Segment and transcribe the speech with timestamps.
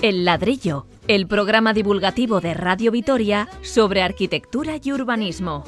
[0.00, 5.64] El ladrillo, el programa divulgativo de Radio Vitoria sobre arquitectura y urbanismo.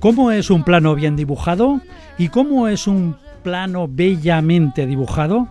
[0.00, 1.80] ¿Cómo es un plano bien dibujado?
[2.18, 5.48] ¿Y cómo es un plano bellamente dibujado?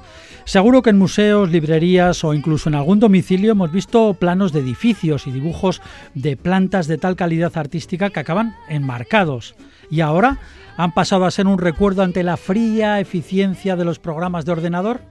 [0.47, 5.27] Seguro que en museos, librerías o incluso en algún domicilio hemos visto planos de edificios
[5.27, 5.81] y dibujos
[6.13, 9.55] de plantas de tal calidad artística que acaban enmarcados.
[9.91, 10.39] Y ahora
[10.77, 15.01] han pasado a ser un recuerdo ante la fría eficiencia de los programas de ordenador.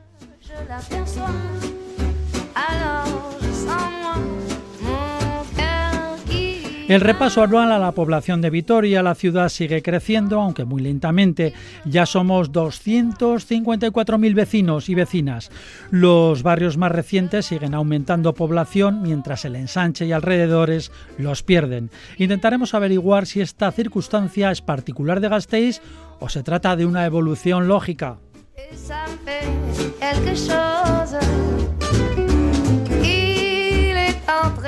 [6.89, 11.53] El repaso anual a la población de Vitoria, la ciudad sigue creciendo, aunque muy lentamente.
[11.85, 15.51] Ya somos 254.000 vecinos y vecinas.
[15.91, 21.91] Los barrios más recientes siguen aumentando población, mientras el ensanche y alrededores los pierden.
[22.19, 25.83] Intentaremos averiguar si esta circunstancia es particular de Gasteiz
[26.21, 28.19] o se trata de una evolución lógica.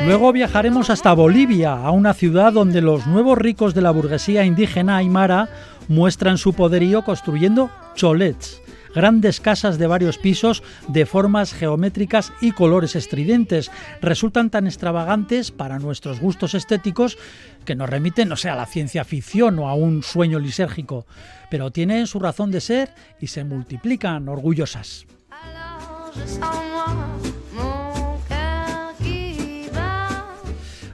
[0.04, 4.96] Luego viajaremos hasta Bolivia, a una ciudad donde los nuevos ricos de la burguesía indígena
[4.96, 5.48] aymara
[5.88, 8.62] muestran su poderío construyendo cholets,
[8.94, 13.70] grandes casas de varios pisos de formas geométricas y colores estridentes.
[14.00, 17.18] Resultan tan extravagantes para nuestros gustos estéticos
[17.64, 21.06] que nos remiten, no sé, a la ciencia ficción o a un sueño lisérgico,
[21.50, 25.06] pero tienen su razón de ser y se multiplican orgullosas.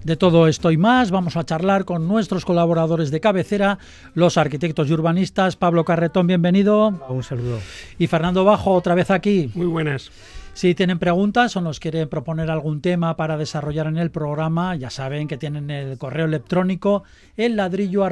[0.05, 3.78] De todo esto y más vamos a charlar con nuestros colaboradores de cabecera,
[4.14, 5.56] los arquitectos y urbanistas.
[5.56, 6.92] Pablo Carretón, bienvenido.
[7.08, 7.58] Un saludo.
[7.98, 9.50] Y Fernando Bajo, otra vez aquí.
[9.55, 10.11] Muy buenas.
[10.55, 14.89] Si tienen preguntas o nos quieren proponer algún tema para desarrollar en el programa, ya
[14.89, 17.02] saben que tienen el correo electrónico
[17.36, 18.05] el ladrillo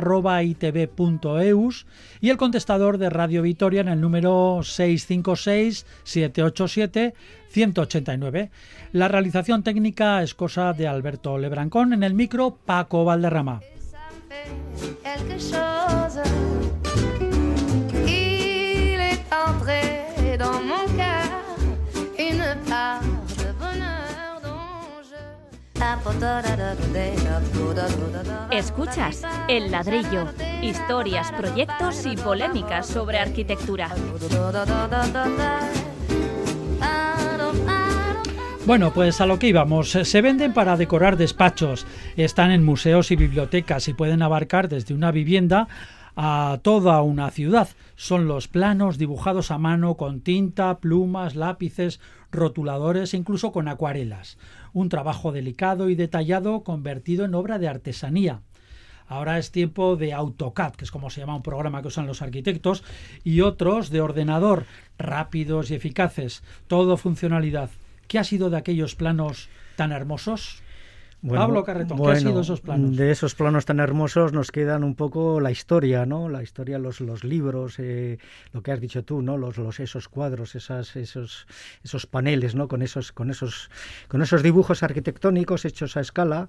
[2.21, 7.15] y el contestador de Radio Vitoria en el número 656 787
[7.49, 8.51] 189.
[8.91, 13.61] La realización técnica es cosa de Alberto Lebrancón, en el micro Paco Valderrama.
[28.51, 30.27] Escuchas El Ladrillo,
[30.63, 33.91] historias, proyectos y polémicas sobre arquitectura.
[38.65, 39.91] Bueno, pues a lo que íbamos.
[39.91, 41.87] Se venden para decorar despachos,
[42.17, 45.69] están en museos y bibliotecas y pueden abarcar desde una vivienda
[46.17, 47.69] a toda una ciudad.
[47.97, 54.39] Son los planos dibujados a mano con tinta, plumas, lápices, rotuladores incluso con acuarelas.
[54.73, 58.43] Un trabajo delicado y detallado convertido en obra de artesanía.
[59.07, 62.23] Ahora es tiempo de AutoCAD, que es como se llama un programa que usan los
[62.23, 62.83] arquitectos,
[63.25, 64.65] y otros de ordenador,
[64.97, 67.69] rápidos y eficaces, todo funcionalidad.
[68.09, 70.62] ¿Qué ha sido de aquellos planos tan hermosos?
[71.27, 72.97] Pablo Carretón, ¿qué ha sido esos planos?
[72.97, 76.29] De esos planos tan hermosos nos quedan un poco la historia, ¿no?
[76.29, 78.19] La historia, los, los libros, eh,
[78.53, 79.39] lo que has dicho tú, ¿no?
[79.39, 81.47] Los, los esos cuadros, esas, esos,
[81.85, 82.67] esos paneles, ¿no?
[82.67, 83.71] Con esos, con esos,
[84.09, 86.49] con esos dibujos arquitectónicos hechos a escala.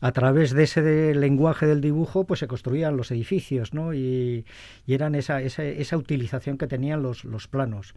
[0.00, 3.94] A través de ese lenguaje del dibujo, pues se construían los edificios, ¿no?
[3.94, 4.44] Y,
[4.84, 7.94] y eran esa, esa, esa utilización que tenían los, los planos.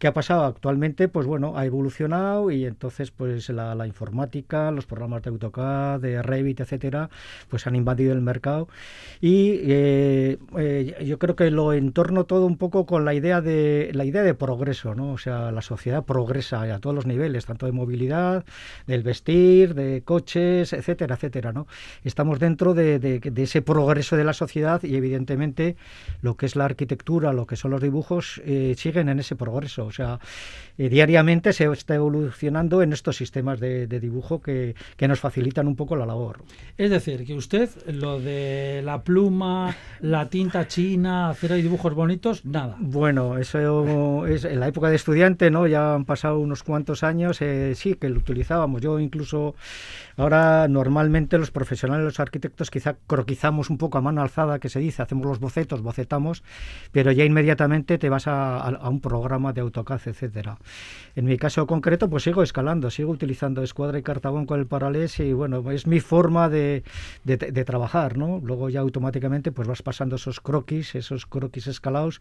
[0.00, 1.06] ¿Qué ha pasado actualmente?
[1.06, 6.22] Pues bueno, ha evolucionado y entonces pues la, la informática, los programas de AutoCAD, de
[6.22, 7.10] Revit, etcétera,
[7.48, 8.68] pues han invadido el mercado
[9.20, 13.90] y eh, eh, yo creo que lo entorno todo un poco con la idea de
[13.94, 15.12] la idea de progreso, ¿no?
[15.12, 18.44] O sea, la sociedad progresa a todos los niveles, tanto de movilidad,
[18.86, 21.66] del vestir, de coches, etcétera, etcétera, ¿no?
[22.02, 25.76] Estamos dentro de, ese progreso de la sociedad y evidentemente
[26.22, 29.86] lo que es la arquitectura, lo que son los dibujos, eh, siguen en ese progreso.
[29.86, 30.18] O sea,
[30.76, 35.76] diariamente se está evolucionando en estos sistemas de, de dibujo que, que, nos facilitan un
[35.76, 36.42] poco la labor.
[36.76, 42.44] Es decir, que usted lo de la pluma, la tinta china, hacer ahí dibujos bonitos,
[42.44, 42.76] nada.
[42.80, 45.66] Bueno, eso es en la época de estudiante, ¿no?
[45.66, 48.80] Ya han pasado unos cuantos años, eh, sí, que lo utilizábamos.
[48.80, 49.54] Yo incluso
[50.16, 54.80] ahora normalmente los profesionales, los arquitectos, quizá croquizamos un poco a mano alzada, que se
[54.80, 56.42] dice, hacemos los bocetos, bocetamos,
[56.92, 60.58] pero ya inmediatamente te vas a, un programa de AutoCAD, etcétera.
[61.16, 65.20] En mi caso concreto, pues sigo escalando, sigo utilizando escuadra y cartabón con el paralés
[65.20, 66.82] y bueno, es mi forma de,
[67.24, 68.40] de, de, trabajar, ¿no?
[68.42, 72.20] Luego ya automáticamente pues vas pasando esos croquis, esos croquis escalados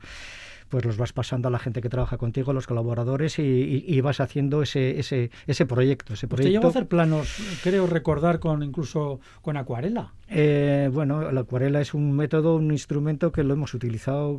[0.70, 4.62] pues los vas pasando a la gente que trabaja contigo, los colaboradores, y, vas haciendo
[4.62, 6.14] ese, ese, ese proyecto.
[6.14, 6.50] Ese proyecto.
[6.50, 10.12] Usted llegó a hacer planos, creo recordar, con incluso con acuarela.
[10.36, 14.38] Eh, bueno, la acuarela es un método, un instrumento que lo hemos utilizado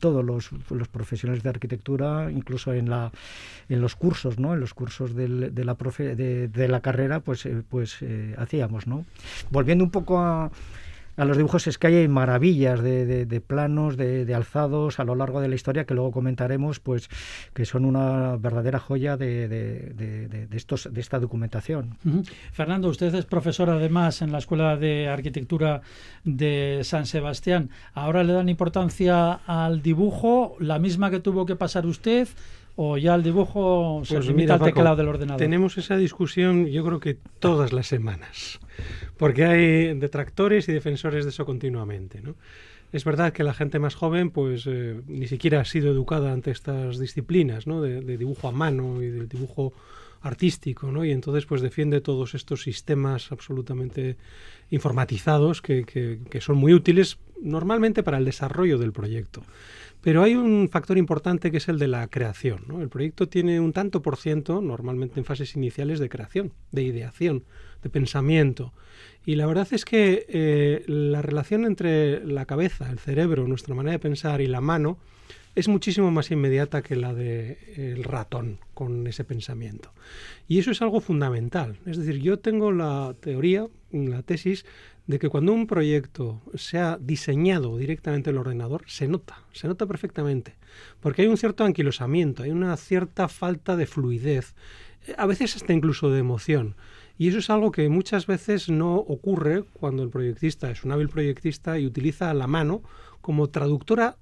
[0.00, 3.12] todos los, los, profesionales de arquitectura, incluso en la
[3.68, 4.54] en los cursos, ¿no?
[4.54, 8.34] En los cursos del, de la profe, de, de, la carrera, pues eh, pues eh,
[8.38, 9.04] hacíamos, ¿no?
[9.50, 10.50] Volviendo un poco a
[11.18, 15.48] a los dibujos es que hay maravillas de, planos, de, alzados a lo largo de
[15.48, 17.10] la historia que luego comentaremos, pues
[17.52, 21.96] que son una verdadera joya de, estos, de esta documentación.
[22.52, 25.82] Fernando, usted es profesor además en la Escuela de Arquitectura
[26.22, 27.70] de San Sebastián.
[27.94, 32.28] ¿Ahora le dan importancia al dibujo, la misma que tuvo que pasar usted?
[32.80, 35.40] O ya el dibujo se pues limita al teclado del ordenador?
[35.40, 38.60] Tenemos esa discusión yo creo que todas las semanas,
[39.16, 42.22] porque hay detractores y defensores de eso continuamente.
[42.22, 42.36] ¿no?
[42.92, 46.52] Es verdad que la gente más joven pues eh, ni siquiera ha sido educada ante
[46.52, 47.82] estas disciplinas ¿no?
[47.82, 49.72] de, dibujo a mano y del dibujo
[50.20, 51.04] artístico, ¿no?
[51.04, 54.16] Y entonces pues defiende todos estos sistemas absolutamente
[54.70, 59.42] informatizados que, que, que son muy útiles normalmente para el desarrollo del proyecto.
[60.08, 62.64] Pero hay un factor importante que es el de la creación.
[62.66, 62.80] ¿no?
[62.80, 67.44] El proyecto tiene un tanto por ciento, normalmente en fases iniciales, de creación, de ideación,
[67.82, 68.72] de pensamiento.
[69.26, 73.92] Y la verdad es que eh, la relación entre la cabeza, el cerebro, nuestra manera
[73.92, 74.96] de pensar y la mano
[75.54, 79.92] es muchísimo más inmediata que la del ratón con ese pensamiento.
[80.46, 81.76] Y eso es algo fundamental.
[81.84, 84.64] Es decir, yo tengo la teoría, la tesis,
[85.08, 89.66] de que cuando un proyecto se ha diseñado directamente en el ordenador, se nota, se
[89.66, 90.54] nota perfectamente,
[91.00, 94.54] porque hay un cierto anquilosamiento, hay una cierta falta de fluidez,
[95.16, 96.76] a veces hasta incluso de emoción.
[97.16, 101.08] Y eso es algo que muchas veces no ocurre cuando el proyectista es un hábil
[101.08, 102.82] proyectista y utiliza la mano
[103.22, 104.18] como traductora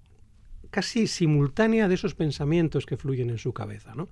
[0.70, 3.94] casi simultánea de esos pensamientos que fluyen en su cabeza.
[3.96, 4.08] ¿no?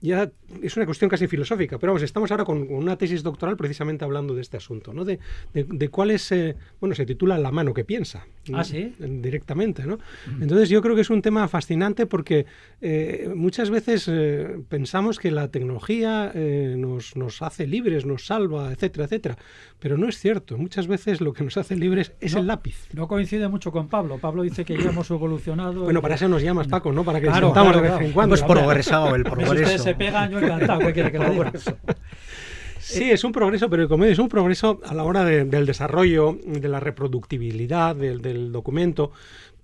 [0.00, 0.30] Ya
[0.62, 4.34] es una cuestión casi filosófica, pero vamos, estamos ahora con, una tesis doctoral precisamente hablando
[4.34, 5.04] de este asunto, ¿no?
[5.04, 5.18] De,
[5.52, 8.26] de, cuál es, eh, bueno, se titula La mano que piensa.
[8.52, 8.94] Ah, sí.
[8.98, 9.98] Directamente, ¿no?
[10.40, 12.46] Entonces yo creo que es un tema fascinante porque
[12.80, 19.04] eh, muchas veces eh, pensamos que la tecnología nos, nos hace libres, nos salva, etcétera,
[19.04, 19.38] etcétera,
[19.78, 20.58] pero no es cierto.
[20.58, 22.88] Muchas veces lo que nos hace libres es el lápiz.
[22.92, 24.18] No coincide mucho con Pablo.
[24.18, 25.84] Pablo dice que ya hemos evolucionado.
[25.84, 27.04] Bueno, para eso nos llamas, Paco, ¿no?
[27.04, 28.36] Para que claro, de vez en cuando.
[28.36, 31.52] Pues progresado, el progreso se pega, yo encantado, ¿qué quiere que le diga?
[32.80, 36.68] Sí, es un progreso, pero como es un progreso a la hora del desarrollo, de
[36.68, 39.12] la reproductibilidad del, del documento.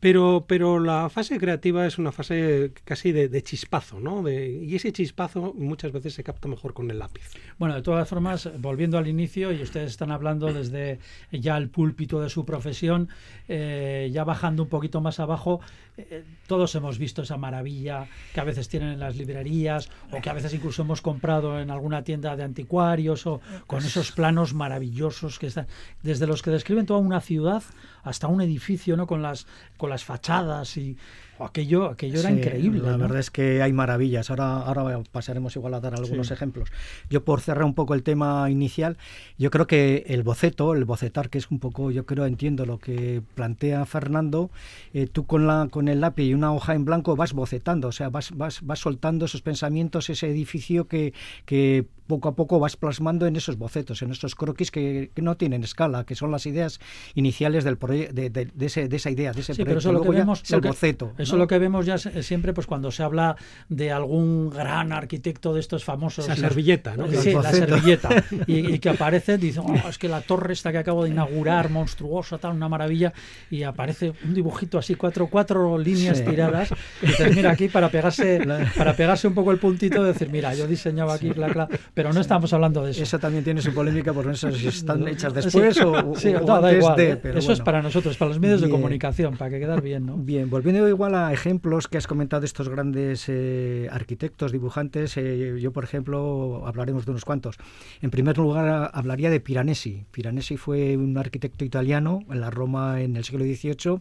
[0.05, 4.29] Pero, pero la fase creativa es una fase casi de, chispazo, ¿no?
[4.29, 7.23] Y ese chispazo muchas veces se capta mejor con el lápiz.
[7.56, 10.99] Bueno, de todas formas, volviendo al inicio, y ustedes están hablando desde
[11.33, 13.09] ya el púlpito de su profesión,
[13.49, 15.62] eh, ya bajando un poquito más abajo,
[15.97, 20.29] eh, todos hemos visto esa maravilla que a veces tienen en las librerías o que
[20.29, 25.39] a veces incluso hemos comprado en alguna tienda de anticuarios o con esos planos maravillosos
[25.39, 25.67] que están,
[26.03, 27.62] desde los que describen toda una ciudad
[28.05, 29.06] hasta un edificio, ¿no?
[29.06, 29.47] Con las,
[29.77, 30.97] con las fachadas y
[31.38, 32.82] aquello, aquello era increíble.
[32.82, 34.31] La verdad es que hay maravillas.
[34.31, 36.70] Ahora, ahora pasaremos igual a dar algunos ejemplos.
[37.10, 38.96] Yo por cerrar un poco el tema inicial,
[39.38, 42.78] yo creo que el boceto, el bocetar, que es un poco, yo creo, entiendo lo
[42.78, 44.50] que plantea Fernando,
[44.92, 47.92] eh, tú con la con el lápiz y una hoja en blanco vas bocetando, o
[47.92, 51.14] sea, vas, vas, vas soltando esos pensamientos, ese edificio que,
[51.44, 55.64] que poco a poco vas plasmando en esos bocetos, en esos croquis que, no tienen
[55.64, 56.81] escala, que son las ideas
[57.14, 60.03] iniciales del de, de, de, ese, de esa idea, de ese sí, Pero eso lo
[60.03, 61.12] que vemos, el boceto.
[61.24, 63.36] Eso es lo que vemos ya siempre pues cuando se habla
[63.69, 66.28] de algún gran arquitecto de estos famosos.
[66.28, 67.10] La servilleta, ¿no?
[67.10, 68.08] Sí, la servilleta.
[68.46, 72.38] Y, que aparece, dice, oh, es que la torre esta que acabo de inaugurar, monstruosa,
[72.38, 73.12] tal, una maravilla,
[73.50, 78.40] y aparece un dibujito así, cuatro, cuatro líneas tiradas, y dices, mira aquí para pegarse,
[78.76, 82.12] para pegarse un poco el puntito de decir, mira, yo diseñaba aquí, la, la, pero
[82.12, 83.02] no estamos hablando de eso.
[83.02, 87.10] Eso también tiene su polémica, porque no sé si están hechas después o, antes de.
[87.12, 87.20] ¿eh?
[87.36, 90.16] eso es para nosotros, para los medios de comunicación, para que quedar bien, ¿no?
[90.16, 95.73] Bien, volviendo igual a ejemplos que has comentado estos grandes eh, arquitectos, dibujantes, eh, yo
[95.73, 97.56] por ejemplo hablaremos de unos cuantos.
[98.03, 100.05] En primer lugar hablaría de Piranesi.
[100.11, 104.01] Piranesi fue un arquitecto italiano en la Roma en el siglo XVIII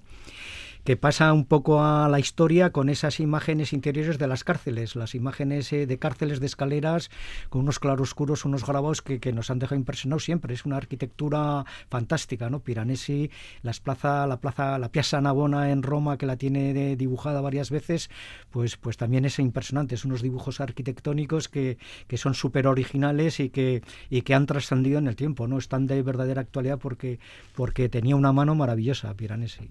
[0.83, 5.15] que pasa un poco a la historia con esas imágenes interiores de las cárceles, las
[5.15, 7.09] imágenes eh, de cárceles de escaleras
[7.49, 10.53] con unos claroscuros, unos grabados que, que, nos han dejado impresionados siempre.
[10.53, 12.59] Es una arquitectura fantástica, ¿no?
[12.59, 17.69] Piranesi, las plaza, la plaza, la Piazza Navona en Roma, que la tiene dibujada varias
[17.69, 18.09] veces,
[18.51, 19.97] pues, pues también es impresionante.
[19.97, 24.99] Son unos dibujos arquitectónicos que, que son súper originales y que, y que han trascendido
[24.99, 25.57] en el tiempo, ¿no?
[25.57, 27.19] Están de verdadera actualidad porque,
[27.55, 29.69] porque tenía una mano maravillosa Piranesi.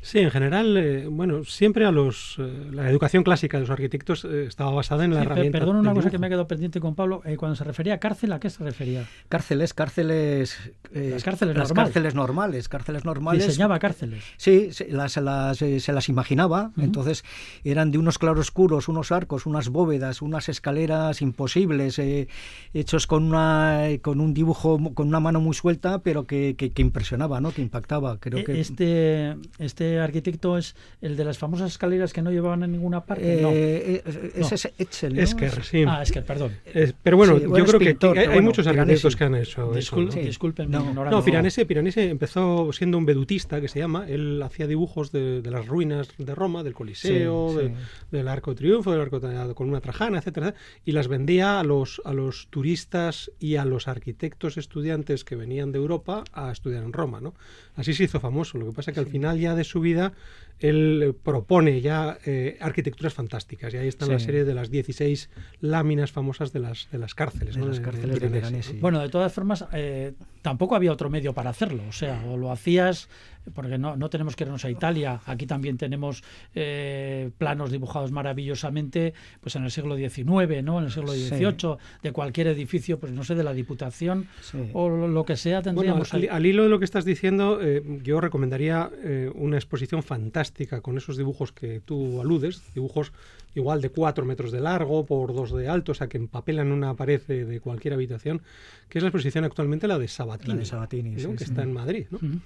[0.00, 4.24] Sí, en general, eh, bueno, siempre a los eh, la educación clásica de los arquitectos
[4.24, 5.58] eh, estaba basada en la Sí, herramienta.
[5.58, 7.20] Perdón, una cosa que me ha quedado pendiente con Pablo.
[7.24, 9.04] eh, cuando se refería a cárcel, ¿a qué se refería?
[9.28, 10.56] Cárceles, cárceles...
[10.94, 11.92] eh, Las cárceles las normales.
[11.92, 13.46] cárceles normales, cárceles normales.
[13.46, 14.22] Diseñaba cárceles.
[14.36, 16.70] Sí, se las, las, eh, se las imaginaba.
[16.78, 17.24] Entonces
[17.64, 22.28] eran de unos claroscuros, unos arcos, unas bóvedas, unas escaleras imposibles, eh,
[22.72, 26.70] hechos con una con un dibujo, mu- con una mano muy suelta, pero que, que-
[26.70, 27.50] que impresionaba, ¿no?
[27.52, 28.18] Que impactaba.
[28.20, 32.62] Creo E- que Este, este arquitecto es el de las famosas escaleras que no llevaban
[32.62, 33.40] a ninguna parte.
[33.42, 33.50] no.
[33.50, 34.46] eh, eh, No.
[34.46, 35.22] ese es Etzel, ¿no?
[35.22, 35.84] Esquer, sí.
[35.86, 36.52] Ah, es que, perdón.
[36.66, 38.80] Es- pero bueno, Sí, bueno, yo creo que pintor, hay, pero hay bueno, muchos Piranesi.
[38.82, 39.96] arquitectos que han hecho eso.
[39.96, 40.12] Discul- ¿no?
[40.12, 40.20] Sí.
[40.20, 40.80] Disculpen No.
[40.80, 41.18] ignorancia.
[41.18, 44.06] No, Piranesi, Piranesi empezó siendo un vedutista que se llama.
[44.08, 47.74] Él hacía dibujos de, de las ruinas de Roma, del Coliseo, Sí, de- sí.
[48.10, 50.54] del Arco de Triunfo, del Arco de con una Trajana, etcétera,
[50.84, 55.72] y las vendía a los, a los turistas y a los arquitectos estudiantes que venían
[55.72, 57.34] de Europa a estudiar en Roma, ¿no?
[57.76, 58.58] Así se hizo famoso.
[58.58, 60.12] Lo que pasa es que al final ya de su vida
[60.60, 65.30] él eh, propone ya eh, arquitecturas fantásticas y ahí está la serie de las 16
[65.60, 67.54] láminas famosas de las, de las cárceles.
[67.54, 67.68] De ¿no?
[67.68, 68.78] las cárceles de Piranesi.
[68.78, 71.84] Bueno, de todas formas, eh, tampoco había otro medio para hacerlo.
[71.88, 73.08] O sea, o lo hacías,
[73.54, 75.20] porque no, no tenemos que irnos a Italia.
[75.26, 76.22] Aquí también tenemos
[76.54, 80.78] eh, planos dibujados maravillosamente, pues en el siglo XIX, ¿no?
[80.78, 81.28] En el siglo Sí.
[81.28, 84.58] XVIII, de cualquier edificio, pues no sé, de la Diputación Sí.
[84.72, 88.20] o lo que sea, Bueno, tendríamos al hilo de lo que estás diciendo, eh, yo
[88.20, 93.12] recomendaría eh, una exposición fantástica con esos dibujos que tú aludes, dibujos
[93.58, 96.94] igual de 4 metros de largo por 2 de alto, o sea, que empapelan una
[96.94, 98.40] pared de, de cualquier habitación,
[98.88, 101.18] que es la exposición actualmente la de Sabatini, La de Sabatini, ¿no?
[101.18, 101.50] sí, que sí.
[101.50, 102.18] está en Madrid, ¿no?
[102.18, 102.38] Ujú.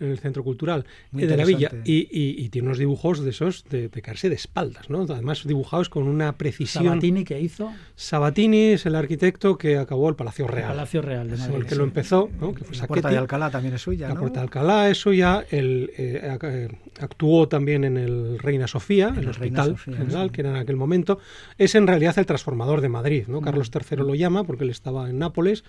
[0.00, 3.20] en el Centro Cultural Muy eh, de la Villa, y, y- y tiene unos dibujos
[3.22, 5.02] de esos de, de caerse de espaldas, ¿no?
[5.02, 6.84] además dibujados con una precisión.
[6.84, 10.68] Sabatini que hizo Sabatini es el arquitecto que acabó el Palacio el Real.
[10.70, 11.54] Palacio Real de Madrid.
[11.56, 12.54] el que lo empezó, ¿no?
[12.54, 14.20] que fue La puerta de Alcalá también es suya, La ¿no?
[14.20, 16.68] Puerta de Alcalá es suya, él eh, eh,
[17.00, 20.32] actuó también en el Reina Sofía, En el el hospital Sofía, general, sí.
[20.32, 21.18] que era aquel momento.
[21.58, 23.40] Es en realidad el transformador de Madrid, ¿no?
[23.40, 23.70] Carlos.
[23.74, 25.64] III lo llama porque él estaba en Nápoles,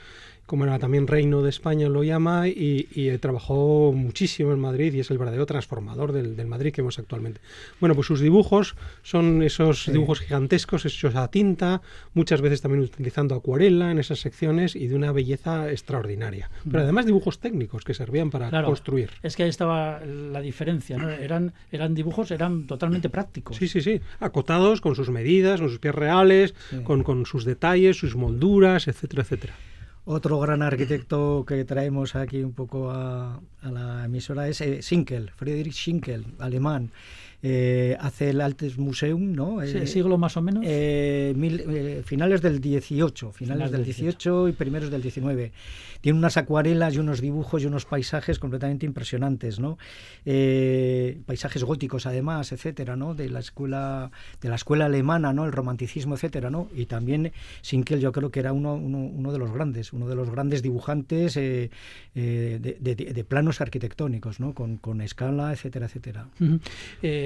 [0.45, 4.93] como era también reino de España lo llama, y, y, eh, trabajó muchísimo en Madrid
[4.93, 7.39] y es el verdadero transformador del, del Madrid que vemos actualmente.
[7.79, 9.91] Bueno, pues sus dibujos son esos Sí.
[9.93, 11.81] dibujos gigantescos hechos a tinta,
[12.13, 16.49] muchas veces también utilizando acuarela en esas secciones y de una belleza extraordinaria.
[16.69, 18.49] Pero además dibujos técnicos que servían para Mm.
[18.49, 18.67] Claro.
[18.67, 19.11] construir.
[19.23, 21.09] Es que ahí estaba la diferencia, ¿no?
[21.09, 23.55] Eran, eran dibujos, eran totalmente prácticos.
[23.55, 24.01] Sí, sí, sí.
[24.19, 26.81] Acotados con sus medidas, con sus pies reales, Sí.
[26.83, 29.53] con, con sus detalles, sus molduras, etcétera, etcétera.
[30.03, 35.75] Otro gran arquitecto que traemos aquí un poco a, la emisora es eh, Schinkel, Friedrich
[35.75, 36.91] Schinkel, alemán.
[37.43, 39.65] Eh, hace el Altes Museum, ¿no?
[39.65, 40.63] Sí, Eh, siglo más o menos.
[40.67, 45.51] eh, mil- eh, finales del 18, finales Final del del 18 y primeros del 19.
[46.01, 49.77] Tiene unas acuarelas y unos dibujos y unos paisajes completamente impresionantes, ¿no?
[51.25, 53.13] Paisajes góticos además, etcétera, ¿no?
[53.15, 55.45] De la escuela de la escuela alemana, ¿no?
[55.45, 56.69] El romanticismo, etcétera, ¿no?
[56.75, 57.31] Y también
[57.61, 60.61] Sinkel yo creo que era uno, uno, uno de los grandes, uno de los grandes
[60.61, 61.69] dibujantes de,
[62.15, 64.53] de- de planos arquitectónicos, ¿no?
[64.53, 66.27] Con, con escala, etcétera, etcétera.
[66.39, 66.59] Ujú.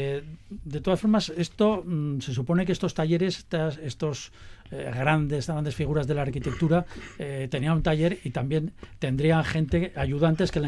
[0.06, 4.32] Eh, de todas formas, esto mm, se supone que estos talleres, estas, estos
[4.72, 6.86] eh, grandes, grandes figuras de la arquitectura,
[7.18, 10.62] eh, tenían un taller y también tendrían gente, ayudantes que,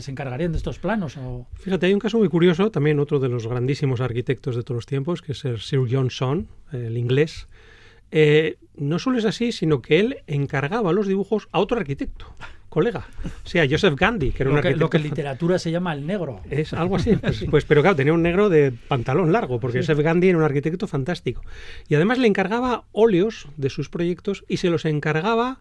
[0.00, 1.18] se encargarían de estos planos.
[1.54, 4.86] Fíjate, hay un caso muy curioso, también otro de los grandísimos arquitectos de todos los
[4.86, 7.48] tiempos, que es el Sir John Son, el inglés.
[8.16, 12.32] Eh, no solo es así, sino que él encargaba los dibujos a otro arquitecto,
[12.68, 13.08] colega.
[13.44, 15.72] O sea, Joseph Gandhi, que era un Lo que, arquitecto lo que en literatura se
[15.72, 16.40] llama el negro.
[16.48, 17.16] Es algo así.
[17.20, 20.44] Pues, pues, pero claro, tenía un negro de pantalón largo, porque Joseph Gandhi era un
[20.44, 21.42] arquitecto fantástico.
[21.88, 25.60] Y además le encargaba óleos de sus proyectos y se los encargaba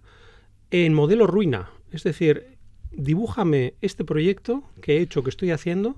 [0.69, 1.71] en modelo ruina.
[1.91, 2.57] Es decir,
[2.91, 5.95] dibújame este proyecto que he hecho, que estoy haciendo,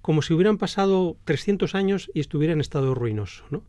[0.00, 3.62] como si hubieran pasado 300 años y estuviera en estado ruinoso, ¿no?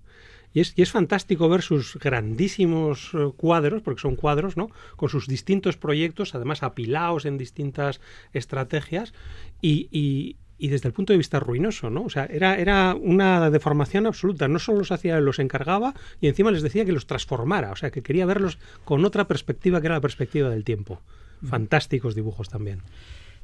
[0.54, 4.70] Y es, y es fantástico ver sus grandísimos eh, cuadros, porque son cuadros, ¿no?
[4.96, 8.00] Con sus distintos proyectos, además apilados en distintas
[8.34, 9.14] estrategias,
[9.62, 12.04] y, y- y desde el punto de vista ruinoso, ¿no?
[12.04, 14.48] O sea, era, era una deformación absoluta.
[14.48, 17.92] No solo los hacía, los encargaba, y encima les decía que los transformara, o sea,
[17.92, 21.02] que quería verlos con otra perspectiva que era la perspectiva del tiempo.
[21.44, 22.82] Fantásticos dibujos también.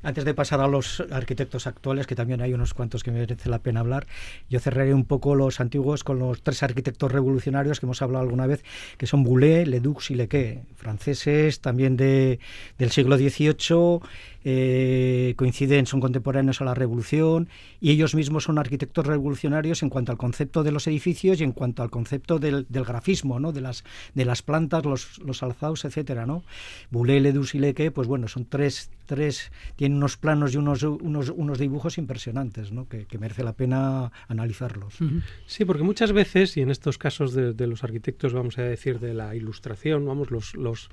[0.01, 3.59] Antes de pasar a los arquitectos actuales, que también hay unos cuantos que merece la
[3.59, 4.07] pena hablar,
[4.49, 8.47] yo cerraré un poco los antiguos con los tres arquitectos revolucionarios que hemos hablado alguna
[8.47, 8.63] vez,
[8.97, 12.39] que son Boulet, Ledoux y Lequet, franceses también de,
[12.77, 13.99] del siglo XVIII,
[14.45, 17.49] eh, coinciden, son contemporáneos a la Revolución,
[17.81, 21.51] y ellos mismos son arquitectos revolucionarios en cuanto al concepto de los edificios y en
[21.51, 23.51] cuanto al concepto del, del grafismo, ¿no?
[23.51, 26.43] de, las, de las plantas, los, los alzados, etcétera, ¿no?
[26.89, 31.29] Boulet, Ledoux y Lequet, pues bueno, son tres tres tienen unos planos y unos, unos,
[31.35, 32.87] unos dibujos impresionantes, ¿no?
[32.87, 34.99] que, que merece la pena analizarlos.
[35.47, 38.99] Sí, porque muchas veces, y en estos casos de, de, los arquitectos, vamos a decir,
[38.99, 40.89] de la ilustración, vamos, los, los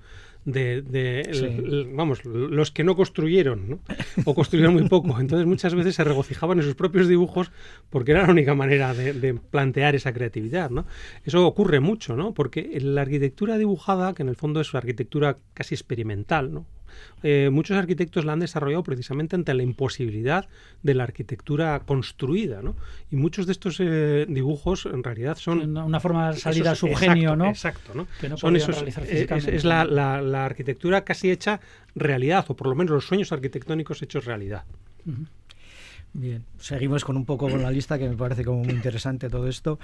[0.47, 1.45] de, de sí.
[1.45, 3.81] el, vamos, los que no construyeron, ¿no?
[4.25, 5.21] o construyeron muy poco.
[5.21, 7.51] Entonces muchas veces se regocijaban en sus propios dibujos
[7.91, 10.71] porque era la única manera de, de, plantear esa creatividad.
[10.71, 10.87] ¿no?
[11.23, 12.33] Eso ocurre mucho, ¿no?
[12.33, 16.65] porque la arquitectura dibujada, que en el fondo es una arquitectura casi experimental, ¿no?
[17.23, 20.49] Eh, muchos arquitectos la han desarrollado precisamente ante la imposibilidad
[20.83, 22.77] de la arquitectura construida, ¿no?
[23.11, 26.75] Y muchos de estos eh, dibujos en realidad son una, una forma de salir a
[26.75, 27.47] su genio, ¿no?
[27.49, 28.07] Exacto, ¿no?
[28.21, 31.61] Que no son esos, eh, es, es la, la, la, arquitectura casi hecha
[31.95, 34.65] realidad, o por lo menos los sueños arquitectónicos hechos realidad.
[35.07, 35.27] Uh -huh.
[36.19, 39.47] Bien, seguimos con un poco con la lista que me parece como muy interesante todo
[39.49, 39.79] esto.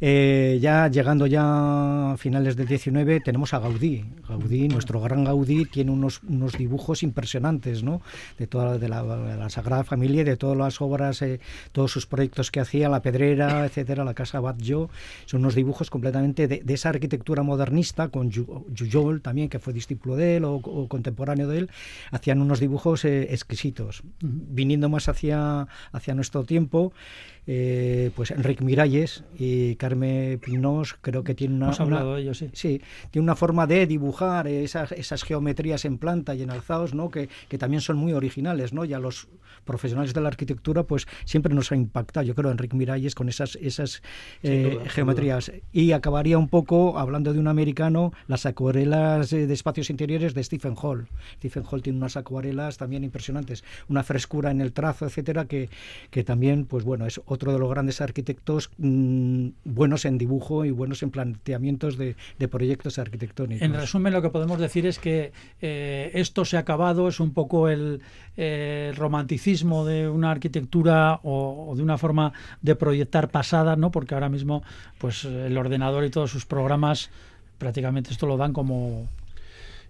[0.00, 4.04] Eh, ya llegando ya a finales del 19 tenemos a Gaudí.
[4.28, 8.02] Gaudí, nuestro gran Gaudí, tiene unos, unos dibujos impresionantes, ¿no?
[8.36, 11.38] De toda de la, de la Sagrada Familia, de todas las obras, eh,
[11.70, 14.90] todos sus proyectos que hacía, la Pedrera, etcétera, la Casa Batlló,
[15.26, 20.16] son unos dibujos completamente de, de esa arquitectura modernista con Jujol también, que fue discípulo
[20.16, 21.70] de él o, o contemporáneo de él,
[22.10, 26.92] hacían unos dibujos eh, exquisitos, viniendo más hacia hacia nuestro tiempo,
[27.48, 32.50] eh, pues Enrique Miralles y Carmen Pinós creo que tiene una, una de ellos, sí.
[32.52, 32.82] sí.
[33.10, 37.08] tiene una forma de dibujar esas, esas geometrías en planta y en alzados, ¿no?
[37.08, 38.84] Que, que, también son muy originales, ¿no?
[38.84, 39.28] Ya los
[39.64, 43.56] profesionales de la arquitectura, pues siempre nos ha impactado, yo creo, Enrique Miralles con esas,
[43.56, 44.02] esas
[44.42, 45.52] eh, duda, geometrías.
[45.72, 50.74] Y acabaría un poco, hablando de un americano, las acuarelas de espacios interiores de Stephen
[50.80, 51.08] Hall.
[51.36, 55.55] Stephen Hall tiene unas acuarelas también impresionantes, una frescura en el trazo, etcétera, que,
[56.10, 60.70] que también, pues bueno, es otro de los grandes arquitectos mmm, buenos en dibujo y
[60.70, 63.62] buenos en planteamientos de, de, proyectos arquitectónicos.
[63.62, 67.32] En resumen, lo que podemos decir es que eh, esto se ha acabado, es un
[67.32, 68.00] poco el,
[68.36, 72.32] eh, romanticismo de una arquitectura o, o, de una forma
[72.62, 73.90] de proyectar pasada, ¿no?
[73.90, 74.62] Porque ahora mismo,
[74.98, 77.10] pues el ordenador y todos sus programas
[77.58, 79.08] prácticamente esto lo dan como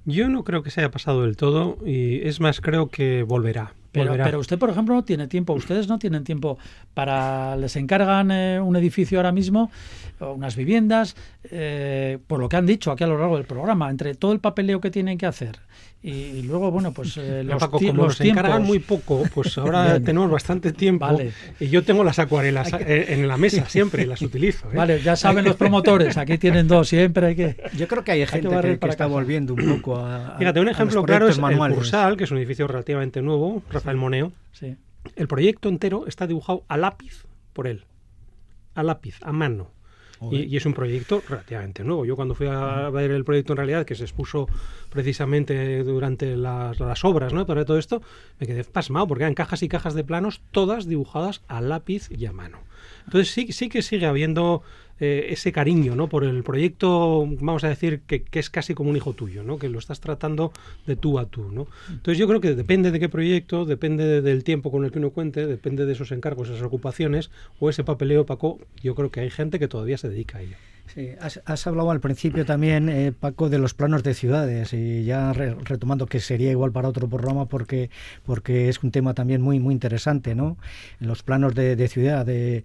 [0.07, 3.75] yo no creo que se haya pasado del todo y es más, creo que volverá.
[3.97, 5.55] Pero, pero, usted, por ejemplo, no tiene tiempo.
[5.55, 6.59] Ustedes no tienen tiempo
[6.95, 7.57] para.
[7.57, 9.71] Les encargan eh, un edificio ahora mismo,
[10.21, 11.17] unas viviendas,
[11.51, 14.41] eh, por lo que han dicho aquí a lo largo del programa, entre todo el
[14.41, 15.59] papeleo que tienen que hacer.
[16.03, 18.45] Y, y luego, bueno, pues eh, los, Paco, como los nos tiempos.
[18.45, 21.07] encargan muy poco, pues ahora tenemos bastante tiempo.
[21.07, 21.33] Vale.
[21.59, 23.13] Y yo tengo las acuarelas que...
[23.13, 24.71] en la mesa siempre y las utilizo.
[24.71, 24.77] ¿eh?
[24.77, 27.57] Vale, ya saben los promotores, aquí tienen dos, siempre hay que.
[27.77, 30.37] Yo creo que hay gente hay que, que, que está volviendo un poco a.
[30.39, 31.77] Fíjate, un ejemplo claro es manuales.
[31.77, 34.01] el Cursal, que es un edificio relativamente nuevo, Rafael sí.
[34.01, 34.33] Moneo.
[34.53, 34.77] Sí.
[35.17, 37.85] El proyecto entero está dibujado a lápiz por él.
[38.75, 39.71] A lápiz, a mano.
[40.31, 42.05] Y, y, es un proyecto relativamente nuevo.
[42.05, 44.49] Yo cuando fui a ver el proyecto en realidad, que se expuso
[44.91, 47.47] precisamente durante las, las obras, ¿no?
[47.47, 48.03] Para todo esto,
[48.41, 52.27] me quedé pasmado porque eran cajas y cajas de planos, todas dibujadas a lápiz y
[52.27, 52.61] a mano.
[53.05, 54.63] Entonces sí, sí que sigue habiendo
[54.99, 56.09] eh, ese cariño ¿no?
[56.09, 59.59] por el proyecto, vamos a decir, que, que, es casi como un hijo tuyo, ¿no?
[59.59, 60.53] que lo estás tratando
[60.87, 61.51] de tú a tú.
[61.51, 61.67] ¿no?
[61.91, 64.99] Entonces yo creo que depende de qué proyecto, depende de, del tiempo con el que
[64.99, 67.31] uno cuente, depende de esos encargos, esas ocupaciones
[67.61, 70.57] o ese papeleo, Paco, yo creo que hay gente que todavía se dedica a ello.
[70.95, 75.05] Sí, has, has, hablado al principio también, eh, Paco, de los planos de ciudades y
[75.05, 77.91] ya re, retomando que sería igual para otro programa porque,
[78.25, 80.57] porque es un tema también muy, muy interesante, ¿no?
[81.01, 82.65] Los planos de, de ciudad, de,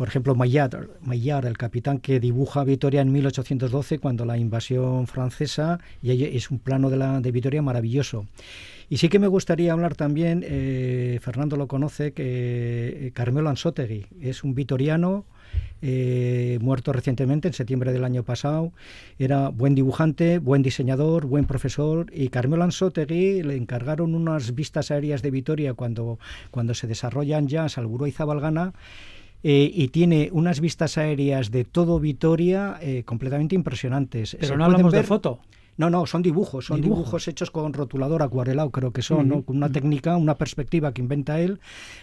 [0.00, 5.78] por ejemplo, Maillard, Maillard, el capitán que dibuja Vitoria en 1812 cuando la invasión francesa,
[6.00, 8.24] y es un plano de, la, de Vitoria maravilloso.
[8.88, 14.06] Y sí que me gustaría hablar también, eh, Fernando lo conoce, que eh, Carmelo Ansotegui
[14.22, 15.26] es un vitoriano
[15.82, 18.72] eh, muerto recientemente, en septiembre del año pasado.
[19.18, 22.06] Era buen dibujante, buen diseñador, buen profesor.
[22.10, 26.18] Y Carmelo Ansotegui le encargaron unas vistas aéreas de Vitoria cuando,
[26.50, 28.72] cuando se desarrollan ya Salburó y Zabalgana.
[29.42, 34.36] Eh, y tiene unas vistas aéreas de todo Vitoria eh, completamente impresionantes.
[34.38, 35.02] Pero no hablamos ver...
[35.02, 35.40] de foto.
[35.80, 39.22] No, no, son dibujos, son dibujos, dibujos hechos con rotulador acuarelado, creo que son, uh
[39.22, 39.36] -huh.
[39.36, 39.42] ¿no?
[39.44, 41.58] con una técnica, una perspectiva que inventa él,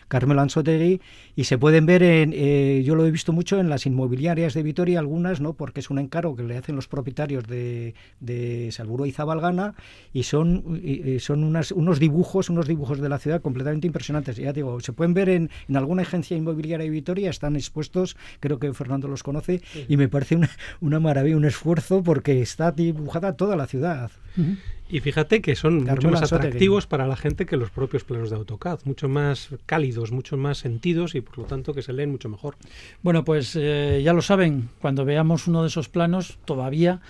[0.08, 1.00] Carmelo Ansotegui,
[1.36, 4.64] y se pueden ver en, eh, yo lo he visto mucho en las inmobiliarias de
[4.64, 5.54] Vitoria, algunas, ¿no?
[5.54, 9.76] porque es un encargo que le hacen los propietarios de, de Salburó y Zabalgana,
[10.12, 14.38] y son, y, son unas, unos dibujos, unos dibujos de la ciudad completamente impresionantes.
[14.38, 18.58] Ya digo, se pueden ver en, en alguna agencia inmobiliaria de Vitoria, están expuestos, creo
[18.58, 20.50] que Fernando los conoce, y me parece una,
[20.82, 24.12] una maravilla, un esfuerzo, porque está dibujada toda la ciudad.
[24.38, 24.58] Uh -huh.
[24.90, 28.38] Y fíjate que son mucho más atractivos para la gente que los propios planos de
[28.38, 32.30] AutoCAD, mucho más cálidos, mucho más sentidos y por lo tanto que se leen mucho
[32.30, 32.56] mejor.
[33.04, 37.02] Bueno, pues eh, ya lo saben, cuando veamos uno de esos planos, todavía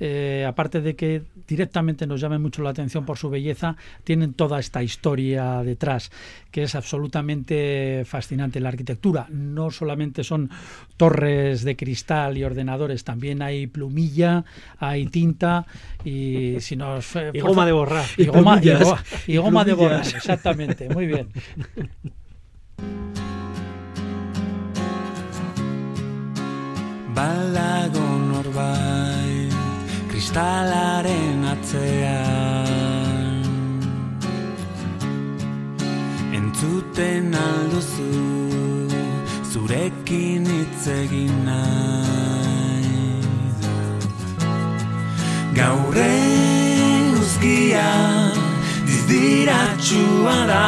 [0.00, 4.58] eh, aparte de que directamente nos llame mucho la atención por su belleza, tienen toda
[4.58, 6.10] esta historia detrás,
[6.50, 8.60] que es absolutamente fascinante.
[8.60, 10.50] La arquitectura no solamente son
[10.96, 14.44] torres de cristal y ordenadores, también hay plumilla,
[14.78, 15.66] hay tinta
[16.04, 17.14] y si nos...
[17.32, 18.06] y goma de borrar.
[18.16, 18.60] Y, goma,
[19.26, 20.88] y goma de borrar, exactamente.
[20.88, 21.28] Muy bien.
[27.14, 28.18] Balago
[30.34, 33.42] kristalaren atzean.
[36.34, 38.08] Entzuten alduzu
[39.52, 43.04] zurekin hitz egin nahi?
[45.54, 47.92] Gaurren uzkia
[48.88, 50.66] dizdiratxua da.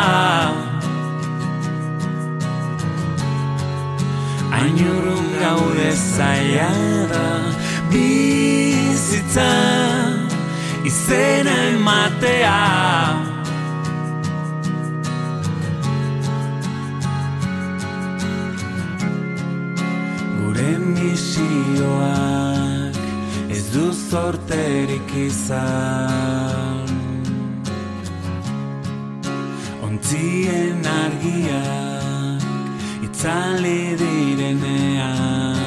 [4.60, 6.70] Ainurun gaude zaila
[7.10, 7.26] da
[9.36, 9.52] Bizitza
[10.84, 12.60] izena ematea.
[20.38, 22.16] Gure misioak
[23.50, 26.88] ez du zorterik izan.
[29.84, 32.42] Ontzien argiak
[33.04, 35.65] itzali direnean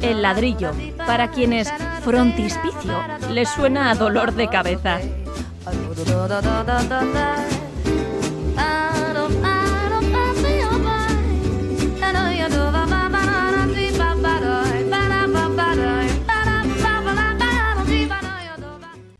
[0.00, 0.72] El ladrillo,
[1.06, 5.00] para quienes frontispicio les suena a dolor de cabeza.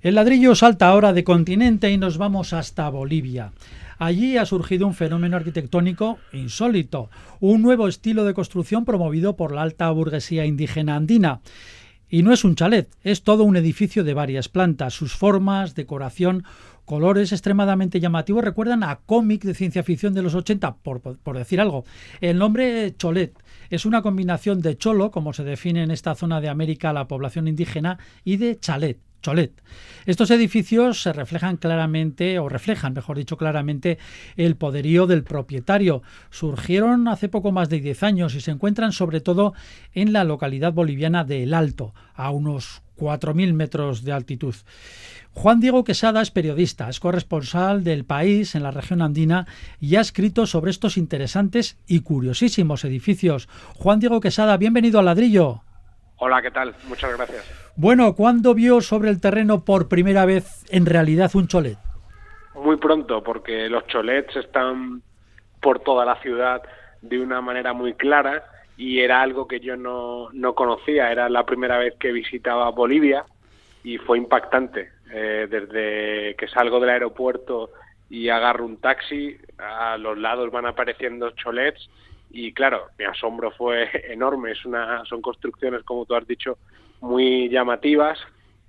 [0.03, 3.53] El ladrillo salta ahora de continente y nos vamos hasta Bolivia.
[4.05, 7.09] Allí ha surgido un fenómeno arquitectónico insólito,
[7.41, 11.41] un nuevo estilo de construcción promovido por la alta burguesía indígena andina.
[12.11, 14.93] Y no es un chalet, es todo un edificio de varias plantas.
[14.93, 16.45] Sus formas, decoración,
[16.85, 21.59] colores extremadamente llamativos recuerdan a cómic de ciencia ficción de los 80, por, por, decir
[21.59, 21.87] algo.
[22.21, 23.33] El nombre Cholet
[23.71, 27.49] es una combinación de cholo, como se define en esta zona de América la población
[27.49, 29.63] indígena, y de chalet, Cholet.
[30.05, 33.99] Estos edificios se reflejan claramente, o reflejan, mejor dicho, claramente
[34.37, 36.03] el poderío del propietario.
[36.31, 39.55] Surgieron hace poco más de 10 años y se encuentran sobre todo
[39.95, 44.55] en la localidad boliviana de El Alto, a unos 4.000 metros de altitud.
[45.33, 49.47] Juan Diego Quesada es periodista, es corresponsal del país en la región andina
[49.81, 53.49] y ha escrito sobre estos interesantes y curiosísimos edificios.
[53.75, 55.63] Juan Diego Quesada, bienvenido al ladrillo.
[56.19, 56.77] Hola, ¿qué tal?
[56.87, 57.64] Muchas gracias.
[57.77, 61.77] Bueno, ¿cuándo vio sobre el terreno por primera vez en realidad un cholet?
[62.55, 65.03] Muy pronto, porque los cholets están
[65.61, 66.63] por toda la ciudad
[67.03, 68.45] de una manera muy clara
[68.77, 71.11] y era algo que yo no, no conocía.
[71.11, 73.25] Era la primera vez que visitaba Bolivia
[73.83, 74.91] y fue impactante.
[75.13, 77.71] Eh, desde que salgo del aeropuerto
[78.09, 81.89] y agarro un taxi, a los lados van apareciendo cholets
[82.31, 84.53] y claro, mi asombro fue enorme.
[84.53, 86.59] Es una, son construcciones, como tú has dicho,
[87.05, 88.19] muy llamativas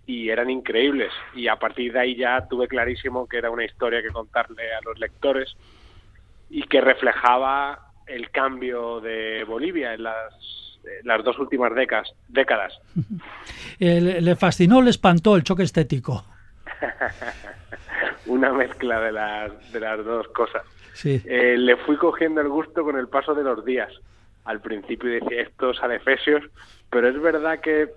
[0.05, 1.11] y eran increíbles.
[1.33, 4.81] Y a partir de ahí ya tuve clarísimo que era una historia que contarle a
[4.81, 5.55] los lectores
[6.49, 10.33] y que reflejaba el cambio de Bolivia en las,
[10.83, 12.13] en las dos últimas décadas.
[12.27, 12.73] décadas.
[13.77, 16.23] Eh, ¿Le fascinó o le espantó el choque estético?
[18.25, 20.63] una mezcla de las, de las dos cosas.
[20.93, 21.21] Sí.
[21.25, 23.91] Eh, le fui cogiendo el gusto con el paso de los días.
[24.45, 26.41] Al principio decía estos adefesios,
[26.89, 27.89] pero es verdad que,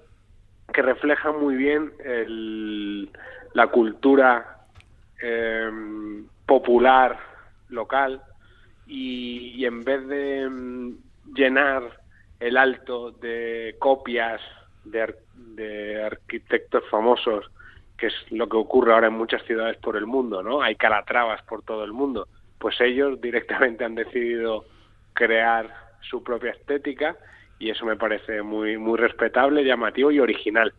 [0.73, 3.11] que refleja muy bien el,
[3.55, 4.59] la cultura
[5.23, 5.71] eh,
[6.47, 7.19] popular
[7.69, 8.23] local
[8.87, 10.93] y, en vez de mm,
[11.35, 11.83] llenar
[12.41, 14.41] el alto de copias
[14.85, 17.51] de, de arquitectos famosos,
[17.97, 20.63] que es lo que ocurre ahora en muchas ciudades por el mundo, ¿no?
[20.63, 22.29] Hay calatrabas por todo el mundo
[22.59, 24.65] pues ellos directamente han decidido
[25.13, 27.17] crear su propia estética
[27.59, 30.73] y eso me parece muy, muy respetable, llamativo y original.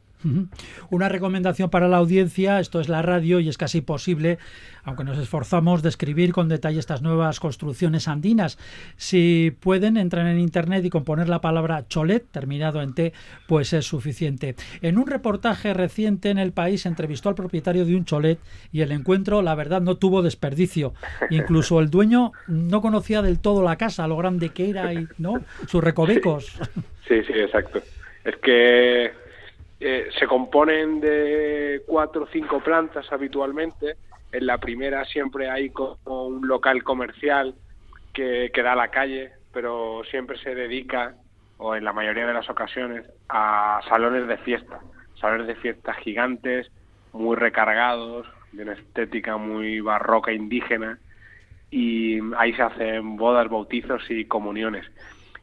[0.90, 4.38] Una recomendación para la audiencia, esto es la radio y es casi posible,
[4.84, 8.58] aunque nos esforzamos, describir con detalle estas nuevas construcciones andinas.
[8.98, 13.14] Si pueden, entrar en internet y componer la palabra cholet, terminado en T,
[13.48, 14.56] pues es suficiente.
[14.82, 18.40] En un reportaje reciente en el país entrevistó al propietario de un cholet
[18.74, 20.94] y el encuentro, la verdad, no tuvo desperdicio.
[21.30, 25.42] Incluso el dueño no conocía del todo la casa, lo grande que era y no
[25.68, 26.60] sus recovecos.
[27.08, 27.82] Sí, sí, exacto.
[28.24, 29.12] Es que
[29.80, 33.96] eh, se componen de cuatro o cinco plantas habitualmente.
[34.32, 37.56] En la primera siempre hay como un local comercial
[38.14, 41.16] que, que da a la calle, pero siempre se dedica,
[41.58, 44.80] o en la mayoría de las ocasiones, a salones de fiesta.
[45.16, 46.70] Salones de fiesta gigantes,
[47.14, 51.00] muy recargados, de una estética muy barroca indígena.
[51.72, 54.86] Y ahí se hacen bodas, bautizos y comuniones.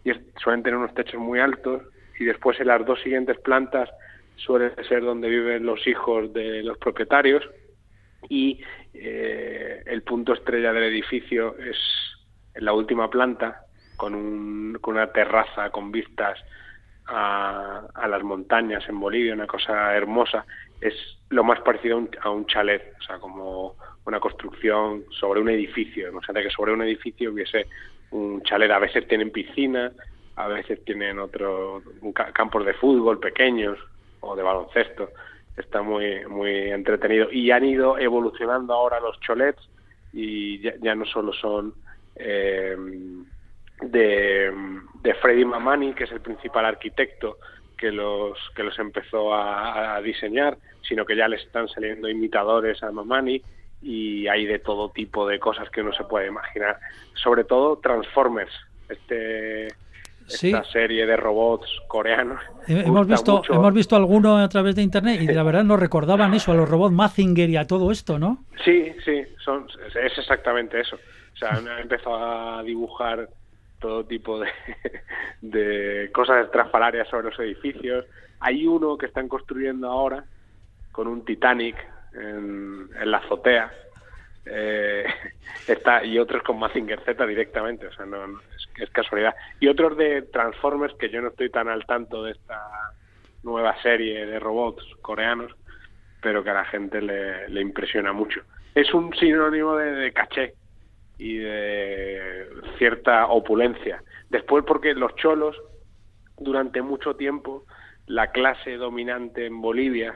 [0.05, 1.83] Y suelen tener unos techos muy altos.
[2.19, 3.89] Y después en las dos siguientes plantas
[4.37, 7.43] suele ser donde viven los hijos de los propietarios
[8.29, 8.61] y
[8.95, 11.77] eh, el punto estrella del edificio es
[12.55, 13.63] en la última planta
[13.97, 16.39] con, un, con una terraza con vistas
[17.07, 20.45] a, a, las montañas en Bolivia, una cosa hermosa.
[20.81, 20.95] Es
[21.31, 25.49] lo más parecido a un, a un chalet, o sea, como una construcción sobre un
[25.49, 26.09] edificio.
[26.09, 27.67] Imagínate que sobre un edificio hubiese
[28.11, 28.71] un chalet.
[28.71, 29.93] A veces tienen piscina,
[30.37, 31.83] a veces tienen otros
[32.33, 33.79] campos de fútbol pequeños,
[34.21, 35.11] o de baloncesto.
[35.57, 37.31] Está muy, muy entretenido.
[37.31, 39.69] Y han ido evolucionando ahora los cholets
[40.13, 41.75] y ya, no solo son
[42.15, 42.77] eh,
[43.83, 44.53] de,
[45.03, 47.39] de Freddy Mamani, que es el principal arquitecto
[47.77, 52.83] que los, que los empezó a, a diseñar, sino que ya le están saliendo imitadores
[52.83, 53.43] a Mamani
[53.83, 56.79] y hay de todo tipo de cosas que uno se puede imaginar.
[57.15, 58.53] Sobre todo Transformers,
[58.89, 59.69] este
[60.29, 62.41] esta serie de robots coreanos.
[62.67, 66.53] Hemos visto, hemos visto alguno a través de internet y la verdad nos recordaban eso,
[66.53, 68.45] a los robots Mazinger y a todo esto, ¿no?
[68.65, 70.97] Sí, sí, son, es exactamente eso.
[70.97, 73.29] O sea, han empezado a dibujar
[73.81, 74.49] todo tipo de,
[75.43, 78.05] de cosas estrafalarias sobre los edificios.
[78.41, 80.25] Hay uno que están construyendo ahora
[80.93, 81.77] con un Titanic
[82.15, 83.71] en, en la azotea
[84.47, 85.05] eh,
[85.69, 88.25] está y otros con Mazinger Z directamente, o sea, no,
[88.79, 89.35] es, casualidad.
[89.61, 92.61] Y otros de Transformers que yo no estoy tan al tanto de esta
[93.43, 95.53] nueva serie de robots coreanos,
[96.21, 98.43] pero que a la gente le, le impresiona mucho.
[98.77, 100.53] Es un sinónimo de, caché
[101.17, 104.03] y de cierta opulencia.
[104.29, 105.57] Después porque los cholos,
[106.37, 107.65] durante mucho tiempo,
[108.07, 110.15] la clase dominante en Bolivia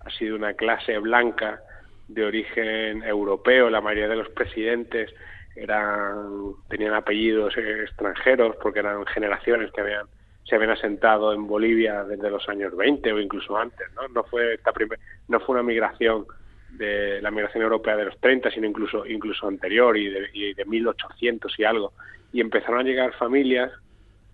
[0.00, 1.60] ha sido una clase blanca,
[2.08, 5.12] de origen europeo, la mayoría de los presidentes
[5.56, 10.06] eran tenían apellidos extranjeros porque eran generaciones que habían
[10.44, 14.08] se habían asentado en Bolivia desde los años 20 o incluso antes, ¿no?
[14.08, 14.72] No fue esta
[15.28, 16.26] no fue una migración
[16.70, 20.64] de la migración europea de los 30, sino incluso incluso anterior y de, y de
[20.64, 21.92] 1800 y algo.
[22.32, 23.72] Y empezaron a llegar familias,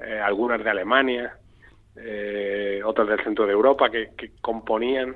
[0.00, 1.37] eh, algunas de Alemania,
[1.96, 5.14] eh, otras del centro de Europa, que, que componían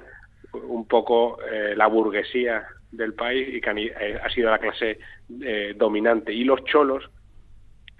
[0.54, 4.98] un poco eh, la burguesía del país y que eh, ha sido la clase
[5.42, 6.32] eh, dominante.
[6.32, 7.10] Y los cholos,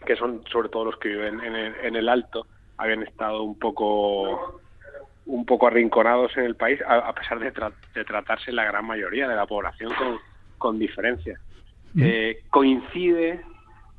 [0.07, 3.59] que son sobre todo los que viven en el, en el alto, habían estado un
[3.59, 4.61] poco
[5.27, 7.51] un poco arrinconados en el país, a, pesar de,
[7.95, 10.19] de, tratarse la gran mayoría de la población con,
[10.59, 11.41] con diferencia.
[11.99, 13.41] Eh, coincide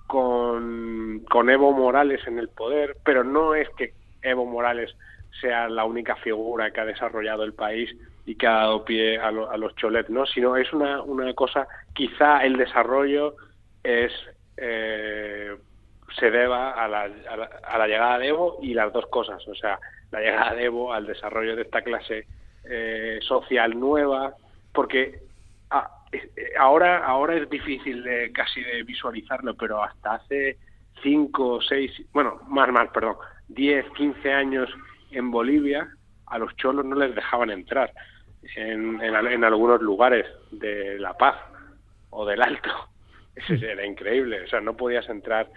[0.05, 4.95] con, con Evo Morales en el poder, pero no es que Evo Morales
[5.41, 7.89] sea la única figura que ha desarrollado el país
[8.25, 10.25] y que ha dado pie a, los cholets, ¿no?
[10.25, 13.35] Sino es una, una cosa, quizá el desarrollo
[13.83, 14.11] es
[14.57, 15.55] eh,
[16.17, 17.09] se deba a la,
[17.67, 19.79] a la, llegada de Evo y las dos cosas, o sea,
[20.11, 22.25] la llegada de Evo al desarrollo de esta clase
[22.63, 24.33] eh, social nueva,
[24.73, 25.19] porque
[25.69, 30.57] ah, eh, ahora ahora es difícil de, casi de visualizarlo, pero hasta hace
[31.03, 33.17] cinco, seis, bueno, más, más, perdón,
[33.49, 34.69] 10, 15 años
[35.11, 35.87] en Bolivia
[36.27, 37.91] a los cholos no les dejaban entrar
[38.55, 41.35] en, en, algunos lugares de La Paz
[42.09, 42.69] o del Alto.
[43.49, 44.43] Era increíble.
[44.43, 45.49] O sea, no podías entrar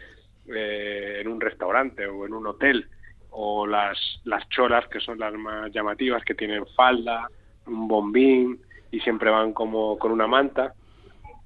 [0.48, 2.88] eh, en un restaurante o en un hotel.
[3.30, 7.28] O las, las cholas, que son las más llamativas, que tienen falda,
[7.66, 10.72] un bombín y siempre van como con una manta,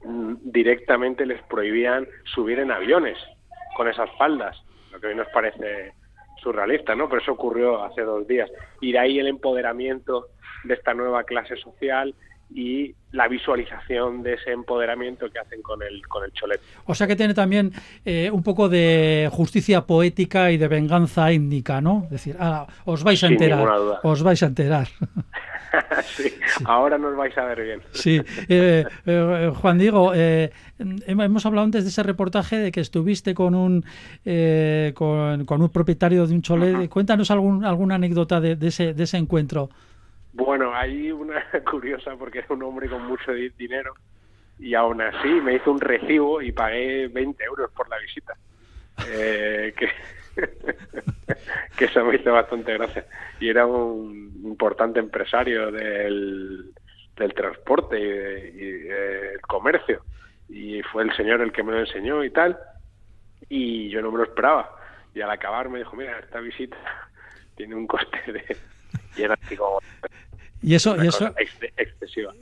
[0.04, 3.18] mm, directamente les prohibían subir en aviones
[3.76, 4.56] con esas faldas,
[4.92, 5.92] lo que hoy nos parece
[6.36, 7.08] surrealista, ¿no?
[7.08, 8.50] Pero eso ocurrió hace dos días.
[8.80, 10.28] Y de ahí el empoderamiento
[10.64, 12.14] de esta nueva clase social
[12.54, 16.60] y la visualización de ese empoderamiento que hacen con el, con el cholet.
[16.86, 17.72] O sea que tiene también
[18.04, 22.02] eh, un poco de justicia poética y de venganza étnica, ¿no?
[22.04, 23.58] Es decir, ah, os vais a Sin enterar.
[23.78, 24.00] duda.
[24.02, 24.88] Os vais a enterar.
[26.04, 26.24] Sí,
[26.66, 27.80] Ahora nos vais a ver bien.
[27.92, 32.80] Sí, eh, eh, Juan Diego, eh, hem- hemos hablado antes de ese reportaje de que
[32.80, 33.82] estuviste con un
[34.26, 36.90] eh, con, con un propietario de un chalet.
[36.90, 39.70] Cuéntanos algún, alguna anécdota de, de ese, de ese encuentro.
[40.32, 43.94] Bueno, hay una curiosa porque era un hombre con mucho di- dinero
[44.58, 48.34] y aún así me hizo un recibo y pagué 20 euros por la visita.
[49.08, 49.88] Eh, que,
[51.76, 53.06] que eso me hizo bastante gracia.
[53.40, 56.72] Y era un importante empresario del,
[57.16, 60.04] del transporte y, de- y del comercio.
[60.48, 62.58] Y fue el señor el que me lo enseñó y tal.
[63.48, 64.70] Y yo no me lo esperaba.
[65.14, 66.76] Y al acabar me dijo, mira, esta visita
[67.56, 68.56] tiene un coste de...
[69.16, 69.78] Y era así como
[70.62, 71.34] Y eso, y eso,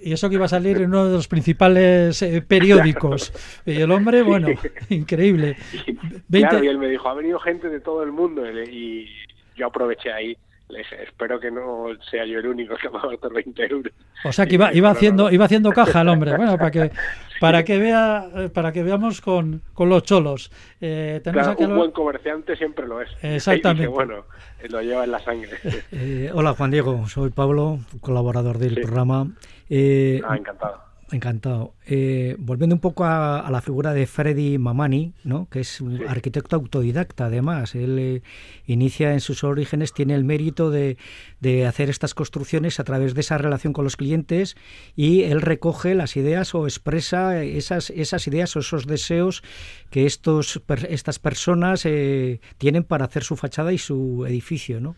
[0.00, 3.32] y eso que iba a salir en uno de los principales eh, periódicos.
[3.64, 4.48] Y el hombre, bueno,
[4.88, 5.56] increíble.
[5.86, 5.92] Y,
[6.28, 9.08] 20 Claro, y él me dijo, ha venido gente de todo el mundo y
[9.56, 10.36] yo aproveché ahí.
[10.76, 13.92] Espero que no sea yo el único que ha pagado estos 20 euros.
[14.24, 15.30] O sea que iba, iba dijo, "No, haciendo, no".
[15.30, 16.36] iba haciendo caja el hombre.
[16.36, 16.90] Bueno, para que
[17.40, 20.50] para que vea, eh, para que veamos con, con los cholos.
[20.80, 23.08] Eh, tenemos Claro, aquí un buen comerciante siempre lo es.
[23.22, 23.82] Exactamente.
[23.84, 24.24] Y que, bueno,
[24.68, 25.50] lo lleva en la sangre.
[25.92, 28.80] Eh, hola Juan Diego, soy Pablo, colaborador del Sí.
[28.80, 29.26] programa.
[29.68, 30.89] Eh, ah, encantado.
[31.12, 31.74] Encantado.
[31.86, 35.48] Eh, volviendo un poco a, a la figura de Freddy Mamani, ¿no?
[35.50, 36.04] que es un Sí.
[36.06, 37.74] arquitecto autodidacta, además.
[37.74, 38.22] Él eh,
[38.66, 40.98] inicia en sus orígenes, tiene el mérito de,
[41.40, 44.56] de hacer estas construcciones a través de esa relación con los clientes
[44.94, 49.42] y él recoge las ideas o expresa esas, esas ideas o esos deseos
[49.90, 54.80] que estos, per- estas personas eh, tienen para hacer su fachada y su edificio.
[54.80, 54.94] ¿no?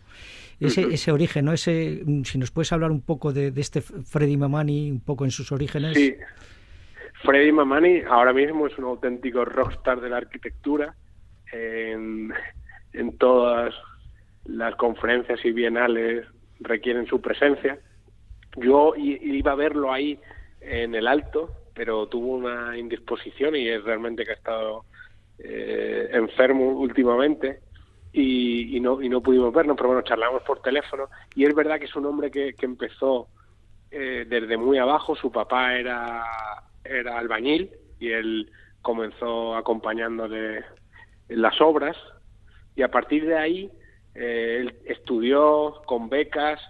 [0.67, 1.53] Ese, ese origen, ¿no?
[1.53, 5.25] Ese, mm, si nos puedes hablar un poco de, de este Freddy Mamani, un poco
[5.25, 5.93] en sus orígenes.
[5.95, 6.15] Sí.
[7.23, 10.95] Freddy Mamani ahora mismo es un auténtico rockstar de la arquitectura.
[11.51, 12.33] En,
[12.93, 13.73] en todas
[14.45, 16.25] las conferencias y bienales
[16.59, 17.79] requieren su presencia.
[18.57, 20.19] Yo iba a verlo ahí
[20.61, 24.85] en el alto, pero tuvo una indisposición y es realmente que ha estado
[25.39, 27.59] eh, enfermo últimamente
[28.13, 31.09] y, y no y no pudimos vernos, pero bueno, charlamos por teléfono.
[31.35, 33.27] Y es verdad que es un hombre que, que empezó
[33.89, 35.15] eh, desde muy abajo.
[35.15, 36.23] Su papá era,
[36.83, 40.63] era albañil y él comenzó acompañándole
[41.27, 41.97] en las obras.
[42.75, 43.71] Y a partir de ahí
[44.13, 46.61] eh, él estudió con becas,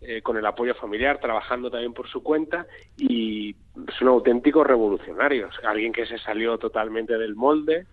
[0.00, 2.68] eh, con el apoyo familiar, trabajando también por su cuenta.
[2.96, 3.56] Y
[3.88, 7.86] es un auténtico revolucionario, alguien que se salió totalmente del molde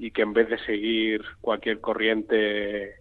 [0.00, 2.94] y que en vez de seguir cualquier corriente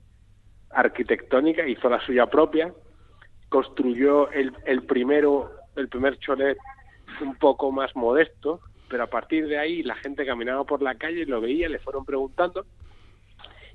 [0.70, 2.74] arquitectónica hizo la suya propia
[3.48, 6.58] construyó el, el primero el primer cholet
[7.22, 8.60] un poco más modesto
[8.90, 12.04] pero a partir de ahí la gente caminaba por la calle lo veía le fueron
[12.04, 12.66] preguntando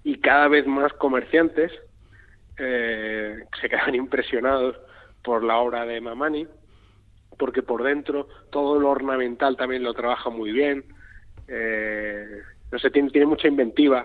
[0.05, 1.73] y cada vez más comerciantes
[2.59, 4.77] eh, se quedaban impresionados
[5.23, 6.47] por la obra de Mamani
[7.39, 10.85] porque por dentro todo lo ornamental también lo trabaja muy bien
[11.49, 12.43] eh,
[12.75, 14.05] no sé tiene, tiene mucha inventiva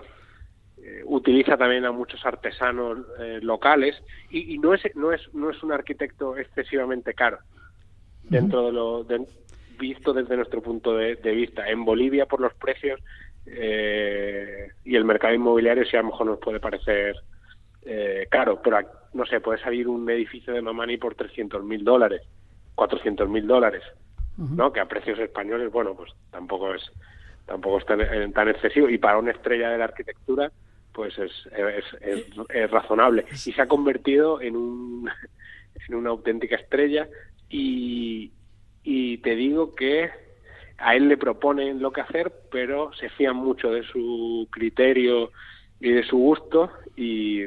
[0.82, 5.50] eh, utiliza también a muchos artesanos eh, locales y, y no es no es no
[5.50, 7.38] es un arquitecto excesivamente caro
[8.22, 9.26] dentro de lo de-
[9.78, 11.66] visto desde nuestro punto de, de vista.
[11.68, 13.00] En Bolivia por los precios
[13.46, 17.16] eh, y el mercado inmobiliario sí a lo mejor nos puede parecer
[17.82, 18.78] eh, caro pero
[19.14, 22.22] no sé puede salir un edificio de Mamani por 300 mil dólares
[22.76, 23.82] 400 mil dólares
[24.56, 24.72] ¿no?
[24.72, 26.82] Que a precios españoles, bueno, pues tampoco es
[27.50, 30.52] tampoco es tan, eh, tan excesivo y para una estrella de la arquitectura,
[30.92, 35.10] pues es, es, es- es razonable y se ha convertido en un
[35.88, 37.08] en una auténtica estrella
[37.48, 38.32] y,
[38.82, 40.10] y te digo que
[40.78, 45.32] a él le proponen lo que hacer, pero se fían mucho de su criterio
[45.80, 47.42] y de su gusto y,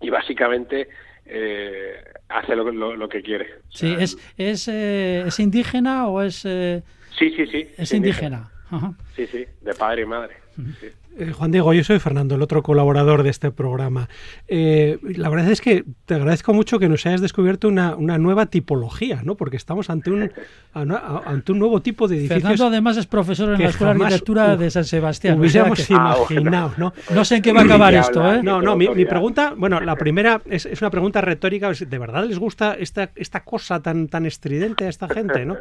[0.00, 0.88] y básicamente
[1.24, 3.46] eh, hace lo, que- lo, lo que quiere.
[3.58, 6.82] O Sí, sea, es, es, eh, ¿es indígena o es, eh,
[7.18, 7.68] sí, sí, sí.
[7.78, 8.51] es indígena?
[8.72, 8.94] Ajá.
[9.14, 10.36] Sí, sí, de padre y madre.
[10.80, 10.90] Sí.
[11.18, 14.08] Eh, Juan Diego, yo soy Fernando, el otro colaborador de este programa.
[14.48, 18.46] Eh, la verdad es que te agradezco mucho que nos hayas descubierto una, una nueva
[18.46, 19.34] tipología, ¿no?
[19.34, 20.30] Porque estamos ante un,
[20.72, 23.92] a- a- ante un nuevo tipo de edificios Fernando además es profesor en la Escuela
[23.94, 25.34] de Arquitectura de San Sebastián.
[25.38, 26.94] o sea hubiéramos que- Ah, imaginado, ¿no?
[27.14, 28.34] no sé en qué va a acabar esto.
[28.34, 28.42] ¿eh?
[28.42, 32.38] No, no, mi, pregunta, bueno, la primera es, es una pregunta retórica, ¿de verdad les
[32.38, 35.56] gusta esta, esta cosa tan, tan estridente a esta gente, no?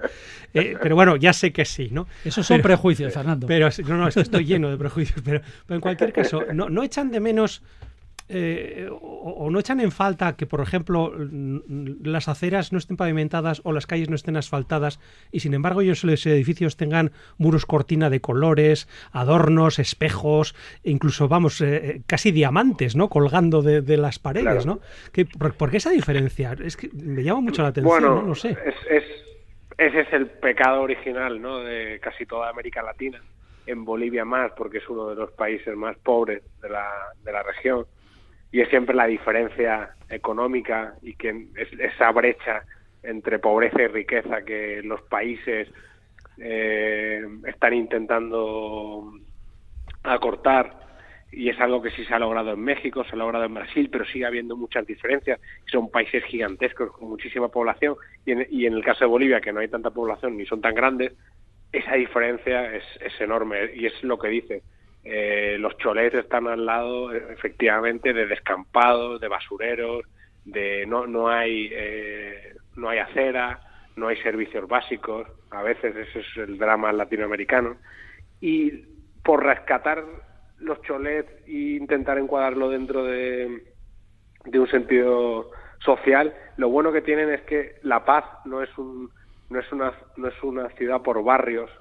[0.54, 2.08] Eh, pero bueno, ya sé que sí, ¿no?
[2.24, 3.48] Esos son Pero- prejuicios, Fernando.
[3.48, 6.70] Pero no, no, es que estoy lleno de prejuicios, pero, pero en cualquier caso, ¿no,
[6.70, 7.64] no echan de menos
[8.34, 11.12] eh, o, o no echan en falta que, por ejemplo,
[12.02, 15.02] las aceras no estén pavimentadas o las calles no estén asfaltadas
[15.34, 21.28] y, sin embargo, ellos los edificios tengan muros cortina de colores, adornos, espejos, e incluso,
[21.28, 23.10] vamos, eh, eh, casi diamantes, ¿no?
[23.10, 24.66] Colgando de, de las paredes, Claro.
[24.66, 24.80] ¿no?
[25.12, 26.56] ¿Qué- por, por qué esa diferencia?
[26.64, 28.28] Es que me llama mucho la atención, Bueno, ¿no?
[28.28, 28.52] No sé.
[28.52, 29.22] es, es-
[29.78, 31.60] ese es el pecado original ¿no?
[31.60, 33.20] de casi toda América Latina.
[33.72, 36.90] En Bolivia más, porque es uno de los países más pobres de la,
[37.24, 37.86] de la región.
[38.52, 42.64] Y es siempre la diferencia económica y que es esa brecha
[43.02, 45.70] entre pobreza y riqueza que los países
[46.38, 49.14] eh, están intentando
[50.04, 50.82] acortar
[51.32, 53.90] y es algo que sí se ha logrado en México, se ha logrado en Brasil,
[53.90, 55.40] pero sigue habiendo muchas diferencias.
[55.72, 57.96] Son países gigantescos con muchísima población
[58.26, 60.60] y en, y en el caso de Bolivia, que no hay tanta población ni son
[60.60, 61.14] tan grandes,
[61.72, 64.64] esa diferencia es, es enorme y es lo que dice.
[65.04, 70.06] Eh, los cholets están al lado, efectivamente, de descampados, de basureros,
[70.46, 73.62] de no no hay eh, no hay acera,
[73.96, 75.28] no hay servicios básicos.
[75.50, 77.78] A veces ese es el drama latinoamericano
[78.40, 78.86] y
[79.24, 80.04] por rescatar
[80.60, 83.64] los cholets e intentar encuadrarlo dentro de,
[84.46, 89.10] de un sentido social, lo bueno que tienen es que La Paz no es un
[89.52, 91.72] no es una no es una ciudad por barrios,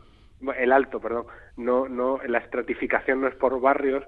[0.57, 4.05] el Alto, perdón, no no la estratificación no es por barrios,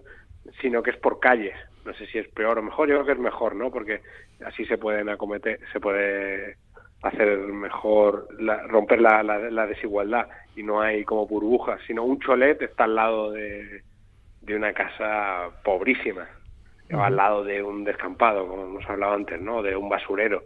[0.61, 1.55] sino que es por calles.
[1.85, 3.71] No sé si es peor o mejor, yo creo que es mejor, ¿no?
[3.73, 4.03] Porque
[4.45, 6.59] así se pueden acometer, se puede
[7.03, 12.21] hacer mejor, la- romper la, la, la desigualdad y no hay como burbujas, sino un
[12.21, 13.83] cholet está al lado de,
[14.41, 16.29] de una casa pobrísima,
[16.93, 19.63] o al lado de un descampado, como hemos hablado antes, ¿no?
[19.63, 20.43] De un basurero.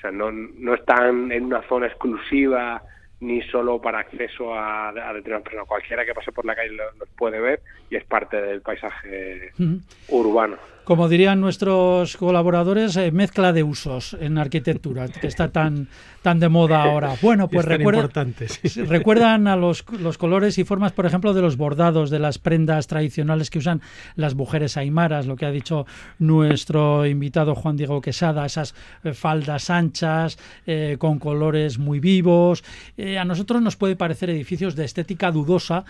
[0.00, 2.82] O sea, no, no están en una zona exclusiva
[3.20, 5.68] ni solo para acceso a, a determinadas personas.
[5.68, 9.52] Cualquiera que pase por la calle lo- los puede ver y es parte del paisaje
[10.08, 10.56] urbano.
[10.90, 15.86] Como dirían nuestros colaboradores, eh, mezcla de usos en arquitectura, que está tan,
[16.20, 17.14] tan de moda ahora.
[17.22, 18.26] Bueno, pues recuerda,
[18.64, 18.82] sí.
[18.82, 22.88] Recuerdan a los, los colores y formas, por ejemplo, de los bordados, de las prendas
[22.88, 23.82] tradicionales que usan
[24.16, 25.86] las mujeres aymaras, lo que ha dicho
[26.18, 28.74] nuestro invitado Juan Diego Quesada, esas
[29.04, 32.64] eh, faldas anchas, eh, con colores muy vivos.
[32.96, 35.84] Eh, a nosotros nos puede parecer edificios de estética dudosa,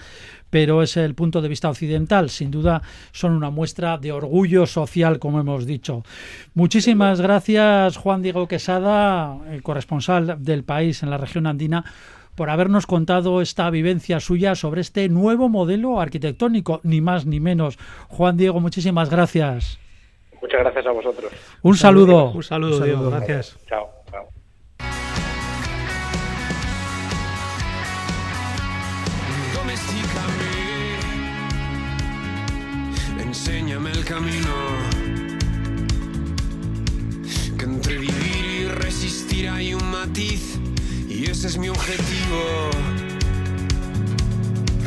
[0.50, 2.28] pero es el punto de vista occidental.
[2.28, 2.82] Sin duda
[3.12, 6.02] son una muestra de orgullo social, como hemos dicho.
[6.54, 11.84] Muchísimas gracias, Juan Diego Quesada, el corresponsal del país en la región andina,
[12.34, 17.78] por habernos contado esta vivencia suya sobre este nuevo modelo arquitectónico, ni más ni menos.
[18.08, 19.78] Juan Diego, muchísimas gracias.
[20.40, 21.30] Muchas gracias a vosotros.
[21.62, 22.30] Un saludo.
[22.32, 23.10] Un saludo, Un Diego, saludo.
[23.10, 23.58] gracias.
[23.68, 23.99] Chao.
[40.16, 42.70] Y ese es mi objetivo.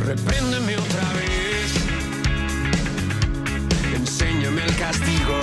[0.05, 1.73] Repréndeme otra vez,
[3.95, 5.39] enséñame el castigo.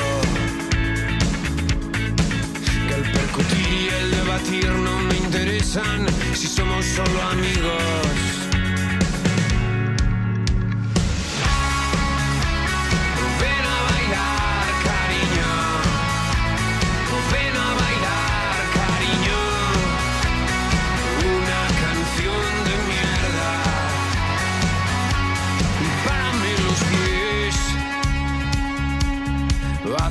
[2.89, 8.40] Que el percutir y el debatir no me interesan si somos solo amigos.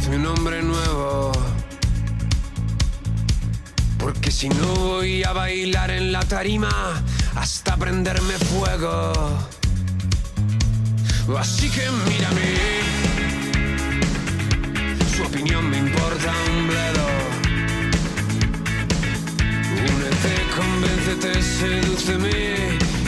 [0.09, 1.31] Hazme un hombre nuevo.
[3.99, 7.03] Porque si no voy a bailar en la tarima
[7.35, 9.13] hasta prenderme fuego.
[11.37, 12.55] Así que mírame.
[15.15, 17.07] Su opinión me importa un bledo.
[19.93, 22.98] Únete, convéncete, sedúceme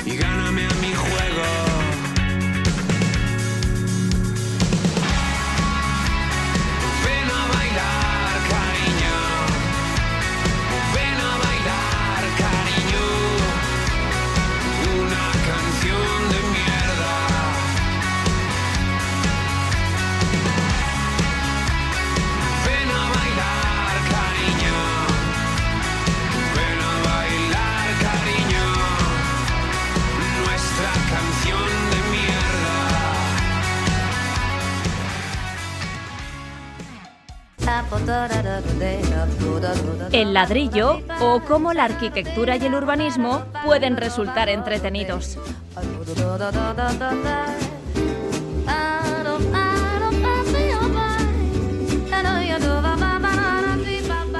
[40.12, 45.38] El ladrillo o cómo la arquitectura y el urbanismo pueden resultar entretenidos.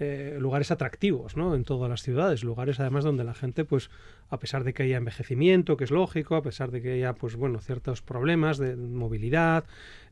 [0.00, 1.54] eh, lugares atractivos, ¿no?
[1.54, 3.90] En todas las ciudades, lugares además donde la gente, pues,
[4.30, 7.36] a pesar de que haya envejecimiento, que es lógico, a pesar de que haya, pues,
[7.36, 9.64] bueno, ciertos problemas de movilidad,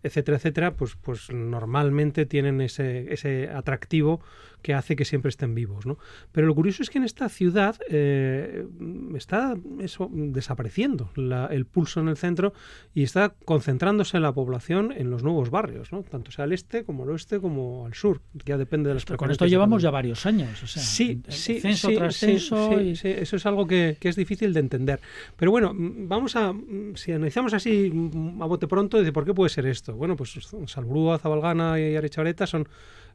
[0.03, 4.21] etcétera, etcétera, pues, pues normalmente tienen ese, ese atractivo
[4.67, 5.97] que hace que siempre estén vivos, ¿no?
[6.33, 8.67] Pero lo curioso es que en esta ciudad eh,
[9.15, 12.53] está eso desapareciendo la- el pulso en el centro
[12.93, 16.03] y está concentrándose la población en los nuevos barrios, ¿no?
[16.03, 18.23] Tanto sea al este como al oeste como al sur.
[18.45, 20.61] Ya depende de las Con preferencias esto de llevamos ya varios años.
[20.63, 23.97] O sea, Sí, sí, censo sí, tras censo sí, y- sí, eso es algo que,
[24.01, 24.99] que es difícil de entender.
[25.37, 26.53] Pero bueno, vamos a,
[26.97, 27.93] si analizamos así
[28.41, 29.95] a bote pronto, dice, ¿por qué puede ser esto?
[29.95, 30.37] Bueno, pues
[30.67, 32.69] Salbrúa, Zabalgana y Arechavaleta son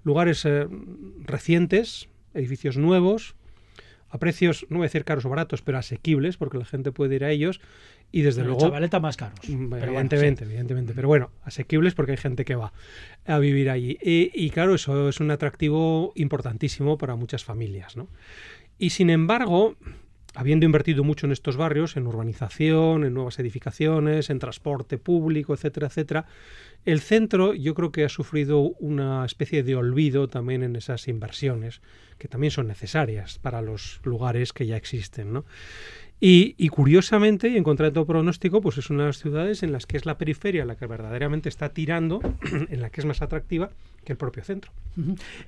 [0.03, 0.67] lugares eh,
[1.23, 3.35] recientes, edificios nuevos,
[4.11, 7.15] a precios, no voy a decir caros o baratos, pero asequibles, porque la gente puede
[7.15, 7.61] ir a ellos.
[8.11, 9.39] Y desde Pero luego, Chavaleta más caros.
[9.47, 10.93] Mm, Pero bueno, Evidentemente, evidentemente.
[10.93, 12.73] Pero bueno, asequibles porque hay gente que va
[13.25, 13.97] a vivir allí.
[14.01, 17.95] Y, y claro, eso es un atractivo importantísimo para muchas familias.
[17.95, 18.09] ¿no?
[18.77, 19.77] Y sin embargo,
[20.33, 25.87] habiendo invertido mucho en estos barrios, en urbanización, en nuevas edificaciones, en transporte público, etcétera,
[25.87, 26.25] etcétera,
[26.85, 31.81] el centro yo creo que ha sufrido una especie de olvido también en esas inversiones,
[32.17, 35.33] que también son necesarias para los lugares que ya existen.
[35.33, 35.45] ¿no?
[36.23, 39.63] Y, y, curiosamente, y en contra de todo pronóstico, pues es una de las ciudades
[39.63, 42.21] en las que es la periferia la que verdaderamente está tirando,
[42.69, 43.71] en la que es más atractiva
[44.05, 44.71] que el propio centro.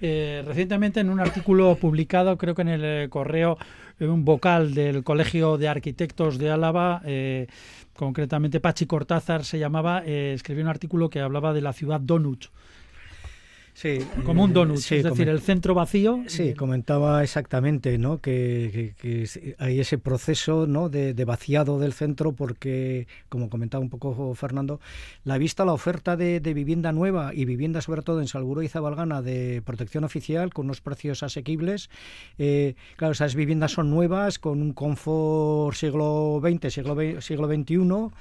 [0.01, 3.57] Eh, recientemente en un artículo publicado, creo que en el eh, correo,
[3.99, 7.47] en un vocal del Colegio de Arquitectos de Álava, eh,
[7.95, 12.45] concretamente Pachi Cortázar se llamaba, eh, escribió un artículo que hablaba de la ciudad Donut.
[13.73, 16.23] Sí, como un donut, sí, es decir, el centro vacío.
[16.27, 18.19] Sí, comentaba exactamente, ¿no?
[18.19, 20.89] Que, que, que hay ese proceso, ¿no?
[20.89, 24.79] De, de, vaciado del centro porque, como comentaba un poco Fernando,
[25.23, 28.67] la vista, la oferta de, de vivienda nueva y vivienda sobre todo en Salburó y
[28.67, 31.89] Zabalgana de protección oficial con unos precios asequibles.
[32.37, 38.11] Eh, claro, esas viviendas son nuevas con un confort siglo XX, siglo, siglo XXI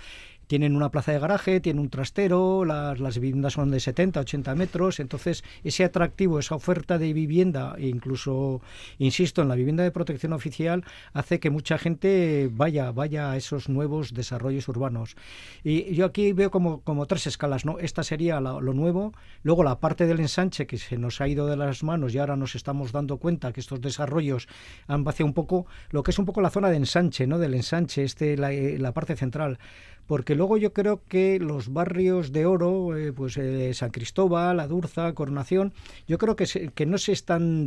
[0.52, 5.00] tienen una plaza de garaje, tienen un trastero, las, viviendas son de 70, 80 metros,
[5.00, 8.60] entonces ese atractivo, esa oferta de vivienda, e incluso,
[8.98, 10.84] insisto, en la vivienda de protección oficial,
[11.14, 15.16] hace que mucha gente vaya, vaya a esos nuevos desarrollos urbanos.
[15.64, 17.78] Y yo aquí veo como, como tres escalas, ¿no?
[17.78, 21.56] Esta sería lo nuevo, luego la parte del ensanche que se nos ha ido de
[21.56, 24.48] las manos y ahora nos estamos dando cuenta que estos desarrollos
[24.86, 27.38] han vaciado un poco lo que es un poco la zona de ensanche, ¿no?
[27.38, 29.58] Del ensanche, este, la, la parte central
[30.06, 35.12] porque luego yo creo que los barrios de oro, eh, pues eh, San Cristóbal, Adurza,
[35.14, 35.72] Coronación,
[36.06, 37.66] yo creo que, se, que no se están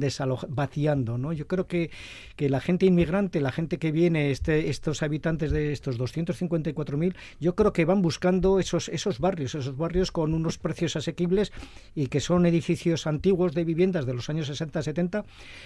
[0.50, 1.34] vaciando, ¿no?
[1.34, 1.92] Yo creo que,
[2.36, 7.56] que la gente inmigrante, la gente que viene, este, estos habitantes de estos 254.000, yo
[7.56, 11.52] creo que van buscando esos, esos barrios, esos barrios con unos precios asequibles
[11.96, 15.26] y que son edificios antiguos de viviendas de los años 60, 70,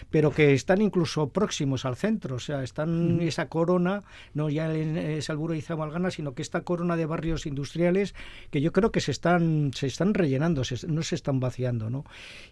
[0.09, 3.21] pero que están incluso próximos al centro, o sea, están mm.
[3.21, 4.03] esa corona,
[4.33, 8.15] no ya en Salburo y Zamalgana, sino que está corona de barrios industriales
[8.51, 11.89] que yo creo que se están, se están rellenando, no se están vaciando.
[11.89, 12.05] ¿no?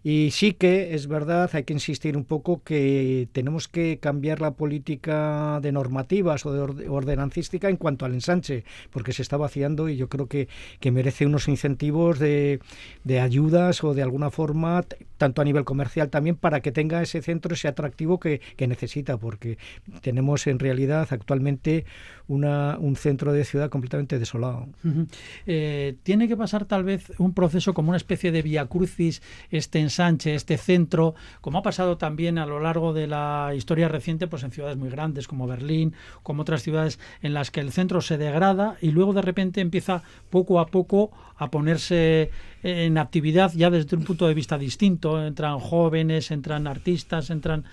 [0.03, 4.51] Y sí que es verdad, hay que insistir un poco que tenemos que cambiar la
[4.51, 9.97] política de normativas o de ordenancística en cuanto al ensanche, porque se está vaciando y
[9.97, 10.47] yo creo que,
[10.79, 12.59] que merece unos incentivos de,
[13.03, 14.85] de ayudas o de alguna forma,
[15.17, 19.17] tanto a nivel comercial también, para que tenga ese centro, ese atractivo que, que necesita,
[19.17, 19.57] porque
[20.01, 21.85] tenemos en realidad actualmente
[22.27, 24.67] una, un centro de ciudad completamente desolado.
[25.45, 29.79] Eh, tiene que pasar tal vez un proceso como una especie de via crucis, este
[29.79, 34.43] ensanche, este centro, como ha pasado también a lo largo de la historia reciente, pues
[34.43, 35.93] en ciudades muy grandes como Berlín,
[36.23, 40.03] como otras ciudades en las que el centro se degrada y luego de repente empieza
[40.29, 42.31] poco a poco a ponerse
[42.63, 45.25] en actividad ya desde un punto de vista distinto.
[45.25, 47.65] Entran jóvenes, entran artistas, entran...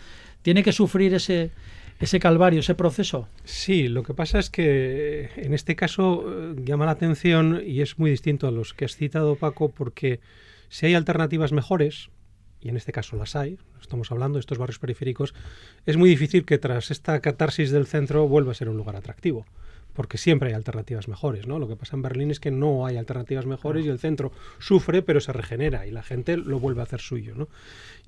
[0.42, 1.52] Tiene que sufrir ese,
[2.00, 3.28] ese calvario, ese proceso.
[3.44, 7.98] Sí, lo que pasa es que en este caso eh, llama la atención y es
[7.98, 10.20] muy distinto a los que has citado, Paco, porque
[10.68, 12.10] si hay alternativas mejores,
[12.60, 15.34] y en este caso las hay, estamos hablando de estos barrios periféricos,
[15.86, 19.46] es muy difícil que tras esta catarsis del centro vuelva a ser un lugar atractivo
[19.94, 21.58] porque siempre hay alternativas mejores, ¿no?
[21.58, 25.02] Lo que pasa en Berlín es que no hay alternativas mejores y el centro sufre,
[25.02, 27.48] pero se regenera y la gente lo vuelve a hacer suyo, ¿no?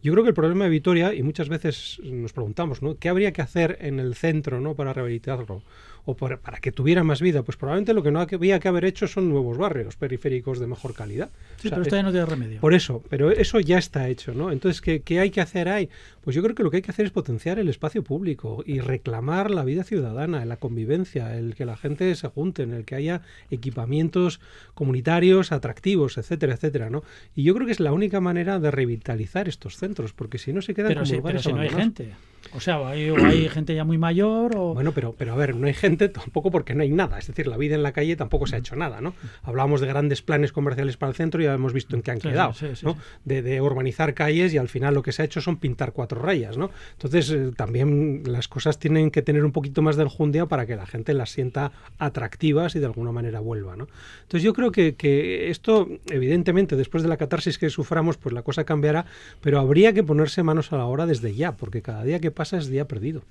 [0.03, 2.97] Yo creo que el problema de Vitoria, y muchas veces nos preguntamos, ¿no?
[2.97, 4.75] ¿Qué habría que hacer en el centro, ¿no?
[4.75, 5.63] Para rehabilitarlo
[6.07, 9.09] o para que tuviera más vida, pues probablemente lo que no había que haber hecho
[9.09, 11.31] son nuevos barrios periféricos de mejor calidad.
[11.57, 12.61] Sí, pero esto ya no tiene remedio.
[12.61, 14.53] Por eso, pero eso ya está hecho, ¿no?
[14.53, 15.91] Entonces, ¿qué, ¿qué, hay que hacer ahí?
[16.23, 18.79] Pues yo creo que lo que hay que hacer es potenciar el espacio público y
[18.79, 22.95] reclamar la vida ciudadana, la convivencia, el que la gente se junte, en el que
[22.95, 24.41] haya equipamientos
[24.75, 27.03] comunitarios atractivos, etcétera, etcétera, ¿no?
[27.35, 30.63] Y yo creo que es la única manera de revitalizar estos centros, porque si no
[30.63, 32.13] se quedan pero como sí, lugares pero si no hay gente.
[32.55, 34.75] O sea, hay, hay gente ya muy mayor o...
[34.75, 37.19] Bueno, pero, pero a ver, no hay gente tampoco porque no hay nada.
[37.19, 39.15] Es decir, la vida en la calle tampoco se ha hecho nada, ¿no?
[39.43, 42.19] Hablábamos de grandes planes comerciales para el centro y ya hemos visto en qué han
[42.19, 42.97] quedado, ¿no?
[43.25, 46.21] De, de, urbanizar calles y al final lo que se ha hecho son pintar cuatro
[46.21, 46.71] rayas, ¿no?
[46.93, 50.77] Entonces, eh, también las cosas tienen que tener un poquito más de enjundia para que
[50.77, 53.89] la gente las sienta atractivas y de alguna manera vuelva, ¿no?
[54.23, 58.43] Entonces, yo creo que, que esto, evidentemente, después de la catarsis que suframos, pues la
[58.43, 59.07] cosa cambiará,
[59.41, 62.57] pero habría que ponerse manos a la obra desde ya, porque cada día que pasa
[62.59, 63.25] es día perdido.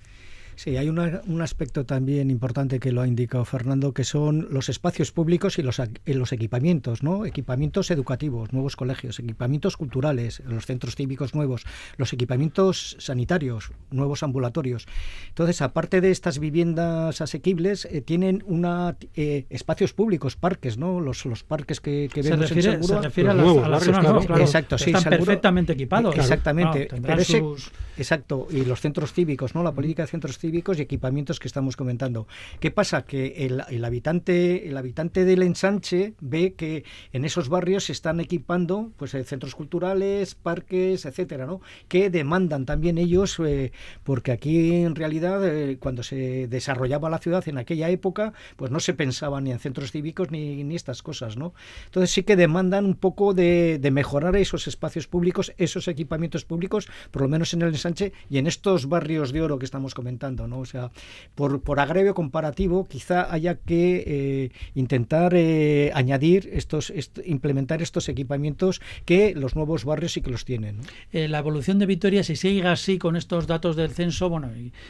[0.55, 5.11] Sí, hay un aspecto también importante que lo ha indicado Fernando, que son los espacios
[5.11, 7.25] públicos y los, los equipamientos, ¿no?
[7.25, 11.65] Equipamientos educativos, nuevos colegios, equipamientos culturales, los centros cívicos nuevos,
[11.97, 14.87] los equipamientos sanitarios, nuevos ambulatorios.
[15.27, 21.01] Entonces, aparte de estas viviendas asequibles, eh, tienen una eh, espacios públicos, parques, ¿no?
[21.01, 23.01] Los, los parques que, que vemos refiere, en Seguro.
[23.01, 24.41] Se refiere a las, nuevos, a las zonas, claro, claro.
[24.41, 24.91] Exacto, sí.
[24.91, 26.15] Están perfectamente equipados.
[26.15, 26.87] Exactamente.
[26.87, 27.71] Claro, Pero ese, sus...
[27.97, 28.47] Exacto.
[28.49, 29.61] Y los centros cívicos, ¿no?
[29.61, 32.27] La política de centros cívicos cívicos y equipamientos que estamos comentando.
[32.59, 33.03] ¿Qué pasa?
[33.03, 36.83] Que el, habitante, el habitante del ensanche ve que
[37.13, 41.61] en esos barrios se están equipando pues, eh, centros culturales, parques, etcétera, ¿no?
[41.87, 43.71] que demandan también ellos, eh,
[44.03, 48.79] porque aquí en realidad eh, cuando se desarrollaba la ciudad en aquella época, pues no
[48.79, 51.37] se pensaba ni en centros cívicos ni, ni estas cosas.
[51.37, 51.55] ¿no?
[51.85, 57.23] Entonces sí que demandan un poco de mejorar esos espacios públicos, esos equipamientos públicos, por
[57.23, 60.34] lo menos en el ensanche y en estos barrios de oro que estamos comentando.
[60.35, 60.59] ¿No?
[60.59, 60.91] O sea,
[61.35, 61.79] por, por
[62.13, 69.55] comparativo, quizá haya que eh, intentar eh, añadir estos, est implementar estos equipamientos que los
[69.55, 70.81] nuevos barrios sí que los tienen.
[71.11, 74.49] Eh, la evolución de Vitoria, si sigue así con estos datos del censo, bueno,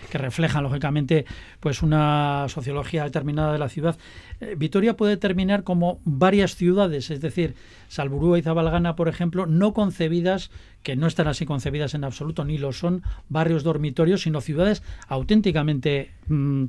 [0.09, 1.25] que reflejan lógicamente
[1.59, 3.97] pues una sociología determinada de la ciudad,
[4.41, 7.55] eh, Vitoria puede terminar como varias ciudades, es decir,
[7.87, 10.51] Salburúa y Zabalgana, por ejemplo, no concebidas,
[10.83, 16.11] que no están así concebidas en absoluto, ni lo son barrios dormitorios, sino ciudades auténticamente
[16.27, 16.65] mm,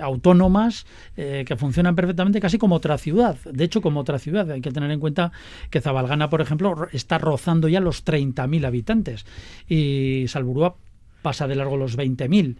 [0.00, 0.86] autónomas
[1.16, 3.36] eh, que funcionan perfectamente casi como otra ciudad.
[3.44, 4.50] De hecho, como otra ciudad.
[4.50, 5.32] Hay que tener en cuenta
[5.70, 9.26] que Zabalgana, por ejemplo, está rozando ya los 30.000 habitantes
[9.68, 10.76] y Salburúa
[11.22, 12.56] pasa de largo los 20.000.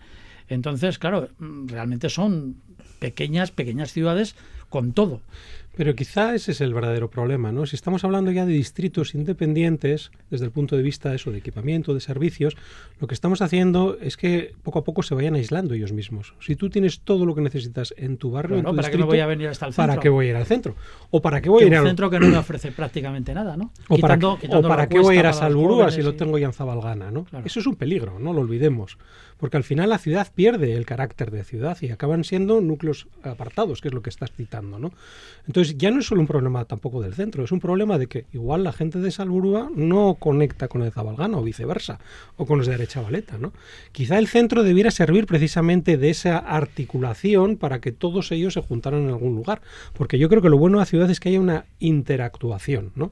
[0.49, 2.57] Entonces, claro, mm, realmente son
[3.07, 4.37] pequeñas, pequeñas ciudades
[4.71, 5.21] con todo.
[5.75, 7.65] Pero quizá ese es el verdadero problema, ¿no?
[7.65, 11.39] Si estamos hablando ya de distritos independientes, desde el punto de vista de eso, de
[11.39, 12.59] equipamiento, de servicios,
[13.01, 16.35] lo que estamos haciendo es que poco a poco se vayan aislando ellos mismos.
[16.41, 18.97] Si tú tienes todo lo que necesitas en tu barrio, Bueno, en tu ¿para qué
[18.99, 19.87] distrito, me voy a venir hasta el centro?
[19.93, 20.75] ¿para qué voy a ir al centro?
[21.11, 23.33] ¿O para qué voy Que a ir un al centro que no me ofrece prácticamente
[23.33, 23.73] nada, ¿no?
[23.89, 25.97] o para, Quitando- qué- quitando o para qué voy a ir a para Salburúa si
[26.03, 27.25] jóvenes lo y- tengo ya en Zabalgana, ¿no?
[27.25, 27.47] Claro.
[27.47, 28.99] Eso es un peligro, no lo olvidemos.
[29.43, 33.81] Porque al final la ciudad pierde el carácter de ciudad y acaban siendo núcleos apartados,
[33.81, 34.79] que es lo que estás citando.
[34.79, 34.93] ¿no?
[35.49, 38.25] Entonces ya no es solo un problema tampoco del centro, es un problema de que
[38.33, 41.99] igual la gente de Salburúa no conecta con el Zabalgana o viceversa,
[42.37, 43.53] o con los de Arechavaleta, ¿no?
[43.91, 49.01] Quizá el centro debiera servir precisamente de esa articulación para que todos ellos se juntaran
[49.01, 49.61] en algún lugar,
[49.95, 53.11] porque yo creo que lo bueno de la ciudad es que haya una interactuación, ¿no?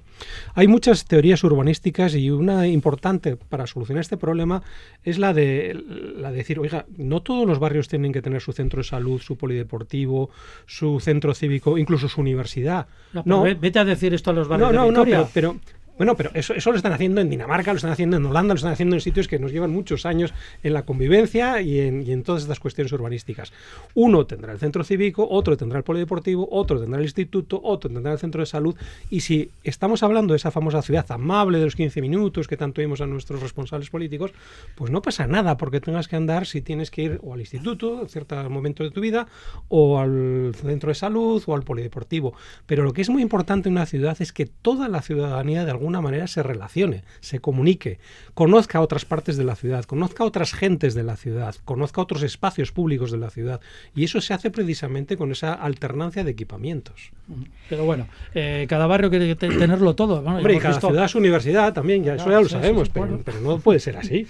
[0.55, 4.63] Hay muchas teorías urbanísticas y una importante para solucionar este problema
[5.03, 5.75] es la de
[6.21, 9.21] la de decir, oiga, no todos los barrios tienen que tener su centro de salud,
[9.21, 10.31] su polideportivo,
[10.67, 12.87] su centro cívico, incluso su universidad.
[13.25, 15.57] No, vete a decir esto a los barrios no, de no, no, pero,
[16.01, 18.73] bueno, pero eso, lo están haciendo en Dinamarca, lo están haciendo en Holanda, lo están
[18.73, 20.33] haciendo en sitios que nos llevan muchos años
[20.63, 23.53] en la convivencia y en, todas estas cuestiones urbanísticas.
[23.93, 28.13] Uno tendrá el centro cívico, otro tendrá el polideportivo, otro tendrá el instituto, otro tendrá
[28.15, 28.75] el centro de salud.
[29.11, 32.81] Y si estamos hablando de esa famosa ciudad amable de los 15 minutos que tanto
[32.81, 34.33] vimos a nuestros responsables políticos,
[34.77, 38.01] pues no pasa nada porque tengas que andar si tienes que ir o al instituto
[38.01, 39.27] en cierto momento de tu vida
[39.69, 42.33] o al centro de salud o al polideportivo.
[42.65, 45.73] Pero lo que es muy importante en una ciudad es que toda la ciudadanía de
[45.73, 47.99] alguna manera se relacione, se comunique,
[48.35, 52.71] conozca otras partes de la ciudad, conozca otras gentes de la ciudad, conozca otros espacios
[52.71, 53.61] públicos de la ciudad.
[53.95, 57.13] Y eso se hace precisamente con esa alternancia de equipamientos.
[57.69, 60.21] Pero bueno, eh, cada barrio quiere tenerlo todo.
[60.21, 63.59] Hombre, y cada ciudad es universidad también, ya, eso ya lo sabemos, pero, pero, no
[63.59, 64.27] puede ser así.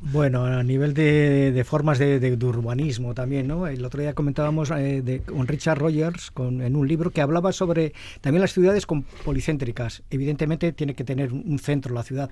[0.00, 3.66] Bueno, a nivel de, formas de, urbanismo también, ¿no?
[3.66, 7.52] El otro día comentábamos eh, de, con Richard Rogers con, en un libro que hablaba
[7.52, 10.02] sobre también las ciudades con policéntricas.
[10.10, 12.30] Evidentemente tiene que tener un centro la ciudad.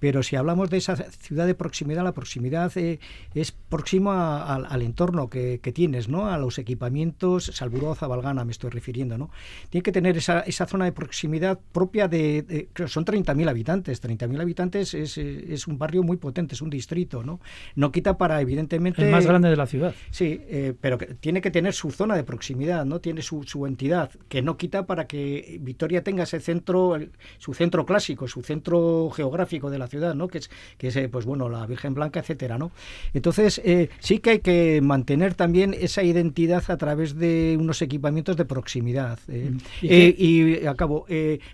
[0.00, 2.98] Pero si hablamos de esa ciudad de proximidad, la proximidad eh,
[3.34, 6.28] es próxima al entorno que, tienes, ¿no?
[6.28, 9.30] A los equipamientos, Salburó, Zabalgana me estoy refiriendo, ¿no?
[9.70, 12.68] Tiene que tener esa, esa zona de proximidad propia de...
[12.86, 14.02] son 30.000 habitantes.
[14.02, 17.40] 30.000 habitantes es, es, un barrio muy potente, es un distrito, ¿no?
[17.74, 19.04] No quita para, evidentemente...
[19.04, 19.94] El más grande de la ciudad.
[20.10, 23.00] Sí, eh, pero que tiene que tener su zona de proximidad, ¿no?
[23.00, 26.98] Tiene su, su entidad, que no quita para que Vitoria tenga ese centro,
[27.38, 30.28] su centro clásico su centro geográfico de la ciudad, ¿no?
[30.28, 32.70] Que es, que es eh, pues bueno, la Virgen Blanca, etcétera, ¿no?
[33.12, 38.36] Entonces, eh, sí que hay que mantener también esa identidad a través de unos equipamientos
[38.36, 39.18] de proximidad.
[39.28, 39.50] Eh.
[39.50, 39.58] Mm.
[39.82, 41.06] ¿Y, acabo,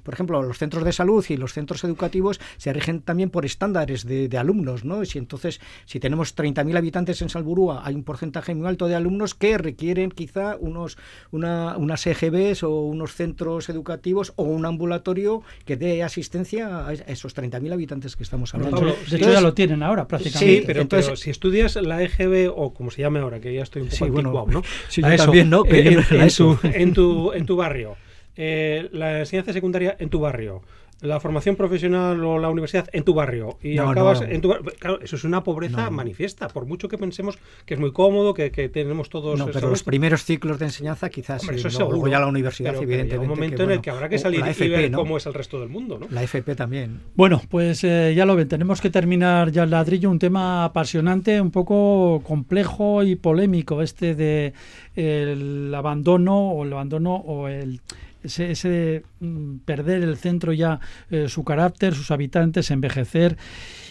[0.03, 4.05] por ejemplo, los centros de salud y los centros educativos se rigen también por estándares
[4.05, 5.05] de, alumnos, ¿no?
[5.05, 9.35] Si entonces, si tenemos 30.000 habitantes en Salburúa, hay un porcentaje muy alto de alumnos
[9.35, 10.97] que requieren quizá unos
[11.31, 17.37] una, unas EGBs o unos centros educativos o un ambulatorio que dé asistencia a esos
[17.37, 18.81] 30.000 habitantes que estamos hablando.
[18.81, 20.61] de hecho, ya lo tienen ahora prácticamente.
[20.61, 23.83] Sí, pero, entonces, si estudias la EGB o como se llame ahora, que ya estoy
[23.83, 24.63] un poco anticuado, ¿no?
[24.89, 25.65] Sí, también, ¿no?
[25.67, 25.99] en,
[26.75, 27.97] en, tu, en tu barrio,
[28.37, 30.63] eh, la enseñanza secundaria en tu barrio,
[31.03, 35.17] la formación profesional o la universidad en tu barrio y acabas en tu claro eso
[35.17, 39.39] es una pobreza manifiesta por mucho que pensemos que es muy cómodo que, tenemos todos
[39.39, 43.19] no pero los primeros ciclos de enseñanza quizás eso es seguro, ya la universidad evidentemente
[43.19, 45.69] un momento en el que habrá que salir y ver cómo es el resto del
[45.69, 46.07] mundo ¿no?
[46.11, 47.01] la FP también.
[47.15, 51.41] Bueno pues eh, ya lo ven tenemos que terminar ya el ladrillo un tema apasionante
[51.41, 54.53] un poco complejo y polémico este de
[54.97, 57.81] el abandono o el abandono o el
[58.23, 63.37] ese, ese mm, perder el centro ya, eh, su carácter, sus habitantes, envejecer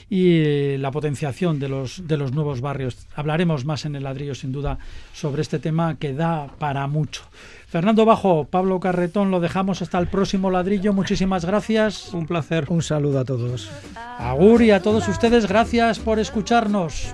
[0.09, 2.97] y la potenciación de los, de los nuevos barrios.
[3.15, 4.79] Hablaremos más en el ladrillo, sin duda,
[5.13, 7.21] sobre este tema que da para mucho.
[7.67, 10.93] Fernando Bajo, Pablo Carretón, lo dejamos hasta el próximo ladrillo.
[10.93, 12.11] Muchísimas gracias.
[12.13, 12.65] Un placer.
[12.69, 13.69] Un saludo a todos.
[14.17, 17.13] Agur y a todos ustedes, gracias por escucharnos.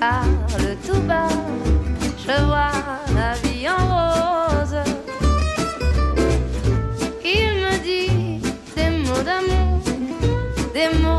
[0.00, 1.28] parle tout bas,
[2.16, 2.72] je vois
[3.14, 4.78] la vie en rose.
[7.22, 8.40] Il me dit
[8.76, 9.82] des mots d'amour,
[10.72, 11.09] des mots